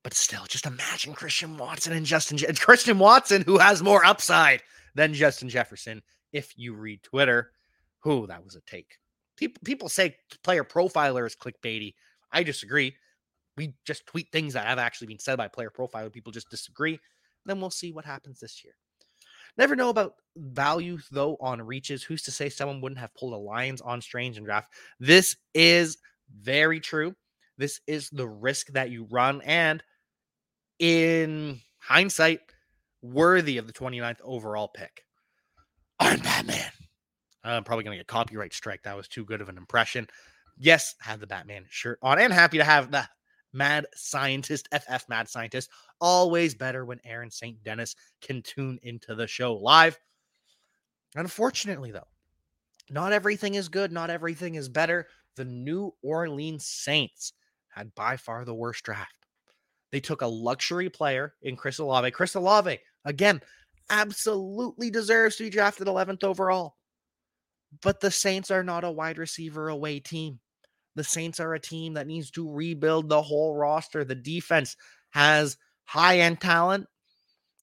But 0.07 0.15
still, 0.15 0.45
just 0.47 0.67
imagine 0.67 1.15
Christian 1.15 1.57
Watson 1.57 1.93
and 1.93 2.07
Justin 2.07 2.37
Je- 2.37 2.47
Christian 2.53 3.01
Watson, 3.01 3.43
who 3.43 3.59
has 3.59 3.83
more 3.83 4.05
upside 4.05 4.63
than 4.95 5.13
Justin 5.13 5.49
Jefferson. 5.49 6.01
If 6.33 6.57
you 6.57 6.75
read 6.75 7.03
Twitter, 7.03 7.51
who 8.05 8.29
that 8.29 8.45
was 8.45 8.55
a 8.55 8.61
take. 8.61 8.99
People 9.37 9.61
people 9.65 9.89
say 9.89 10.15
player 10.45 10.63
profiler 10.63 11.27
is 11.27 11.35
clickbaity. 11.35 11.95
I 12.31 12.45
disagree. 12.45 12.95
We 13.57 13.75
just 13.85 14.07
tweet 14.07 14.31
things 14.31 14.53
that 14.53 14.69
have 14.69 14.79
actually 14.79 15.09
been 15.09 15.19
said 15.19 15.39
by 15.39 15.49
player 15.49 15.73
profiler. 15.77 16.13
People 16.13 16.31
just 16.31 16.51
disagree. 16.51 17.01
Then 17.45 17.61
we'll 17.61 17.71
see 17.71 17.91
what 17.91 18.05
happens 18.05 18.39
this 18.39 18.63
year. 18.63 18.75
Never 19.59 19.75
know 19.75 19.89
about 19.89 20.15
value 20.37 20.99
though 21.11 21.37
on 21.41 21.61
reaches. 21.61 22.05
Who's 22.05 22.23
to 22.23 22.31
say 22.31 22.49
someone 22.49 22.81
wouldn't 22.81 23.01
have 23.01 23.15
pulled 23.17 23.35
a 23.35 23.39
Lions 23.39 23.81
on 23.81 24.01
Strange 24.01 24.37
and 24.37 24.47
draft? 24.47 24.73
This 25.01 25.35
is 25.53 25.99
very 26.33 26.79
true. 26.79 27.17
This 27.59 27.81
is 27.89 28.09
the 28.11 28.29
risk 28.29 28.69
that 28.69 28.91
you 28.91 29.09
run. 29.11 29.41
And 29.43 29.83
in 30.79 31.61
hindsight, 31.79 32.41
worthy 33.03 33.59
of 33.59 33.67
the 33.67 33.73
29th 33.73 34.21
overall 34.23 34.69
pick. 34.69 35.05
I'm 35.99 36.21
Batman. 36.21 36.71
I'm 37.45 37.65
probably 37.65 37.85
going 37.85 37.97
to 37.97 38.01
get 38.01 38.09
copyright 38.09 38.53
strike. 38.53 38.83
That 38.83 38.97
was 38.97 39.09
too 39.09 39.25
good 39.25 39.41
of 39.41 39.49
an 39.49 39.57
impression. 39.57 40.09
Yes, 40.59 40.95
have 41.01 41.21
the 41.21 41.27
Batman 41.27 41.65
shirt 41.69 41.99
on 42.03 42.19
and 42.19 42.33
happy 42.33 42.59
to 42.59 42.65
have 42.65 42.91
the 42.91 43.09
Mad 43.53 43.87
Scientist, 43.95 44.69
FF 44.73 45.09
Mad 45.09 45.29
Scientist. 45.29 45.71
Always 46.01 46.55
better 46.55 46.85
when 46.85 47.01
Aaron 47.05 47.31
St. 47.31 47.63
Dennis 47.63 47.95
can 48.21 48.43
tune 48.43 48.79
into 48.83 49.15
the 49.15 49.27
show 49.27 49.55
live. 49.55 49.99
Unfortunately, 51.15 51.93
though, 51.93 52.09
not 52.91 53.13
everything 53.13 53.55
is 53.55 53.69
good. 53.69 53.93
Not 53.93 54.11
everything 54.11 54.57
is 54.57 54.69
better. 54.69 55.07
The 55.37 55.45
New 55.45 55.95
Orleans 56.03 56.67
Saints 56.67 57.33
had 57.69 57.95
by 57.95 58.17
far 58.17 58.45
the 58.45 58.55
worst 58.55 58.85
draft. 58.85 59.16
They 59.93 60.01
took 60.01 60.23
a 60.23 60.27
luxury 60.27 60.91
player 60.91 61.35
in 61.43 61.57
Chris 61.57 61.79
Olave. 61.79 62.11
Chris 62.11 62.35
Olave, 62.35 62.79
again, 63.05 63.41
absolutely 63.91 64.91
deserves 64.91 65.37
to 65.37 65.45
be 65.45 65.51
drafted 65.51 65.87
11th 65.87 66.25
overall. 66.25 66.77
But 67.83 68.01
the 68.01 68.11
Saints 68.11 68.51
are 68.51 68.65
not 68.65 68.85
a 68.85 68.91
wide 68.91 69.19
receiver 69.19 69.69
away 69.69 70.01
team. 70.01 70.41
The 70.95 71.05
Saints 71.05 71.41
are 71.41 71.55
a 71.55 71.61
team 71.61 71.95
that 71.95 72.07
needs 72.07 72.31
to 72.33 72.51
rebuild 72.51 73.09
the 73.09 73.23
whole 73.23 73.55
roster. 73.55 74.05
The 74.05 74.15
defense 74.15 74.77
has 75.11 75.57
high 75.85 76.21
end 76.21 76.41
talent 76.41 76.87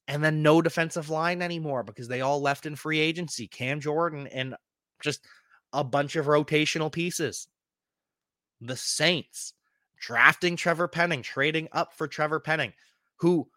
and 0.08 0.24
then 0.24 0.42
no 0.42 0.62
defensive 0.62 1.10
line 1.10 1.42
anymore 1.42 1.84
because 1.84 2.08
they 2.08 2.22
all 2.22 2.42
left 2.42 2.66
in 2.66 2.76
free 2.76 3.00
agency. 3.00 3.48
Cam 3.48 3.80
Jordan 3.80 4.28
and 4.28 4.56
just 5.02 5.26
a 5.72 5.84
bunch 5.84 6.16
of 6.16 6.28
rotational 6.28 6.92
pieces. 6.92 7.48
The 8.62 8.78
Saints 8.78 9.54
drafting 10.04 10.58
Trevor 10.58 10.88
Penning, 10.88 11.22
trading 11.22 11.70
up 11.72 11.94
for 11.94 12.08
Trevor 12.08 12.40
Penning, 12.40 12.74
who, 13.18 13.48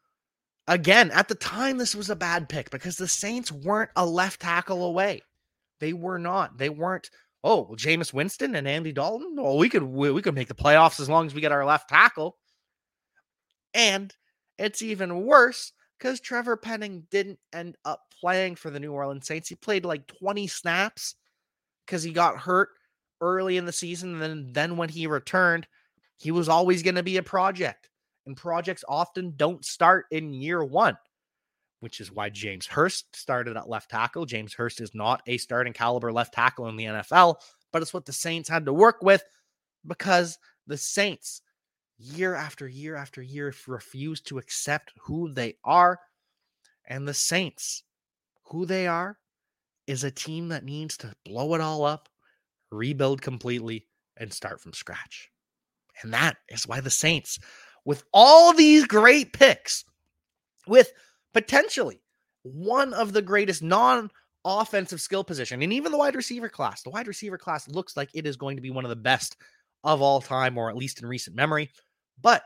again, 0.68 1.10
at 1.10 1.28
the 1.28 1.34
time, 1.34 1.76
this 1.76 1.94
was 1.94 2.08
a 2.08 2.16
bad 2.16 2.48
pick 2.48 2.70
because 2.70 2.96
the 2.96 3.08
Saints 3.08 3.50
weren't 3.50 3.90
a 3.96 4.06
left 4.06 4.40
tackle 4.40 4.84
away. 4.84 5.22
They 5.80 5.92
were 5.92 6.18
not. 6.18 6.56
They 6.56 6.68
weren't. 6.68 7.10
Oh, 7.42 7.62
well, 7.62 7.76
Jameis 7.76 8.12
Winston 8.12 8.54
and 8.54 8.68
Andy 8.68 8.92
Dalton. 8.92 9.34
Well, 9.36 9.58
we 9.58 9.68
could 9.68 9.82
we, 9.82 10.10
we 10.10 10.22
could 10.22 10.34
make 10.34 10.48
the 10.48 10.54
playoffs 10.54 11.00
as 11.00 11.08
long 11.08 11.26
as 11.26 11.34
we 11.34 11.40
get 11.40 11.52
our 11.52 11.64
left 11.64 11.88
tackle. 11.88 12.36
And 13.74 14.14
it's 14.58 14.82
even 14.82 15.26
worse 15.26 15.72
because 15.98 16.20
Trevor 16.20 16.56
Penning 16.56 17.06
didn't 17.10 17.38
end 17.52 17.76
up 17.84 18.02
playing 18.20 18.56
for 18.56 18.70
the 18.70 18.80
New 18.80 18.92
Orleans 18.92 19.26
Saints. 19.26 19.48
He 19.48 19.54
played 19.54 19.84
like 19.84 20.06
20 20.06 20.46
snaps 20.46 21.16
because 21.84 22.02
he 22.02 22.12
got 22.12 22.38
hurt 22.38 22.70
early 23.20 23.56
in 23.56 23.66
the 23.66 23.72
season. 23.72 24.14
And 24.14 24.22
then, 24.22 24.52
then 24.52 24.76
when 24.76 24.88
he 24.88 25.06
returned, 25.06 25.66
he 26.18 26.30
was 26.30 26.48
always 26.48 26.82
going 26.82 26.94
to 26.94 27.02
be 27.02 27.16
a 27.16 27.22
project. 27.22 27.88
And 28.26 28.36
projects 28.36 28.84
often 28.88 29.34
don't 29.36 29.64
start 29.64 30.06
in 30.10 30.32
year 30.32 30.64
one, 30.64 30.96
which 31.80 32.00
is 32.00 32.10
why 32.10 32.28
James 32.28 32.66
Hurst 32.66 33.14
started 33.14 33.56
at 33.56 33.68
left 33.68 33.90
tackle. 33.90 34.26
James 34.26 34.52
Hurst 34.52 34.80
is 34.80 34.94
not 34.94 35.22
a 35.26 35.38
starting 35.38 35.72
caliber 35.72 36.12
left 36.12 36.34
tackle 36.34 36.68
in 36.68 36.76
the 36.76 36.86
NFL, 36.86 37.36
but 37.72 37.82
it's 37.82 37.94
what 37.94 38.04
the 38.04 38.12
Saints 38.12 38.48
had 38.48 38.66
to 38.66 38.72
work 38.72 38.96
with 39.02 39.22
because 39.86 40.38
the 40.66 40.76
Saints, 40.76 41.42
year 41.98 42.34
after 42.34 42.66
year 42.66 42.96
after 42.96 43.22
year, 43.22 43.54
refuse 43.68 44.20
to 44.22 44.38
accept 44.38 44.92
who 45.00 45.32
they 45.32 45.54
are. 45.62 46.00
And 46.88 47.06
the 47.06 47.14
Saints, 47.14 47.84
who 48.44 48.66
they 48.66 48.88
are, 48.88 49.18
is 49.86 50.02
a 50.02 50.10
team 50.10 50.48
that 50.48 50.64
needs 50.64 50.96
to 50.98 51.14
blow 51.24 51.54
it 51.54 51.60
all 51.60 51.84
up, 51.84 52.08
rebuild 52.72 53.22
completely, 53.22 53.86
and 54.16 54.32
start 54.32 54.60
from 54.60 54.72
scratch. 54.72 55.30
And 56.02 56.12
that 56.12 56.36
is 56.48 56.66
why 56.66 56.80
the 56.80 56.90
Saints, 56.90 57.38
with 57.84 58.04
all 58.12 58.52
these 58.52 58.84
great 58.86 59.32
picks, 59.32 59.84
with 60.66 60.92
potentially 61.32 62.02
one 62.42 62.92
of 62.92 63.12
the 63.12 63.22
greatest 63.22 63.62
non 63.62 64.10
offensive 64.44 65.00
skill 65.00 65.24
position, 65.24 65.62
and 65.62 65.72
even 65.72 65.92
the 65.92 65.98
wide 65.98 66.16
receiver 66.16 66.48
class, 66.48 66.82
the 66.82 66.90
wide 66.90 67.08
receiver 67.08 67.38
class 67.38 67.68
looks 67.68 67.96
like 67.96 68.10
it 68.14 68.26
is 68.26 68.36
going 68.36 68.56
to 68.56 68.62
be 68.62 68.70
one 68.70 68.84
of 68.84 68.90
the 68.90 68.96
best 68.96 69.36
of 69.84 70.02
all 70.02 70.20
time, 70.20 70.58
or 70.58 70.68
at 70.68 70.76
least 70.76 71.00
in 71.00 71.08
recent 71.08 71.36
memory. 71.36 71.70
But 72.20 72.42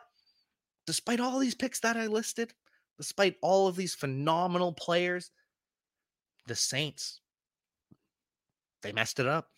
despite 0.86 1.20
all 1.20 1.38
these 1.38 1.54
picks 1.54 1.80
that 1.80 1.96
I 1.96 2.06
listed, 2.06 2.52
despite 2.98 3.36
all 3.42 3.66
of 3.66 3.76
these 3.76 3.94
phenomenal 3.94 4.72
players, 4.72 5.30
the 6.46 6.54
Saints, 6.54 7.20
they 8.82 8.92
messed 8.92 9.20
it 9.20 9.26
up. 9.26 9.48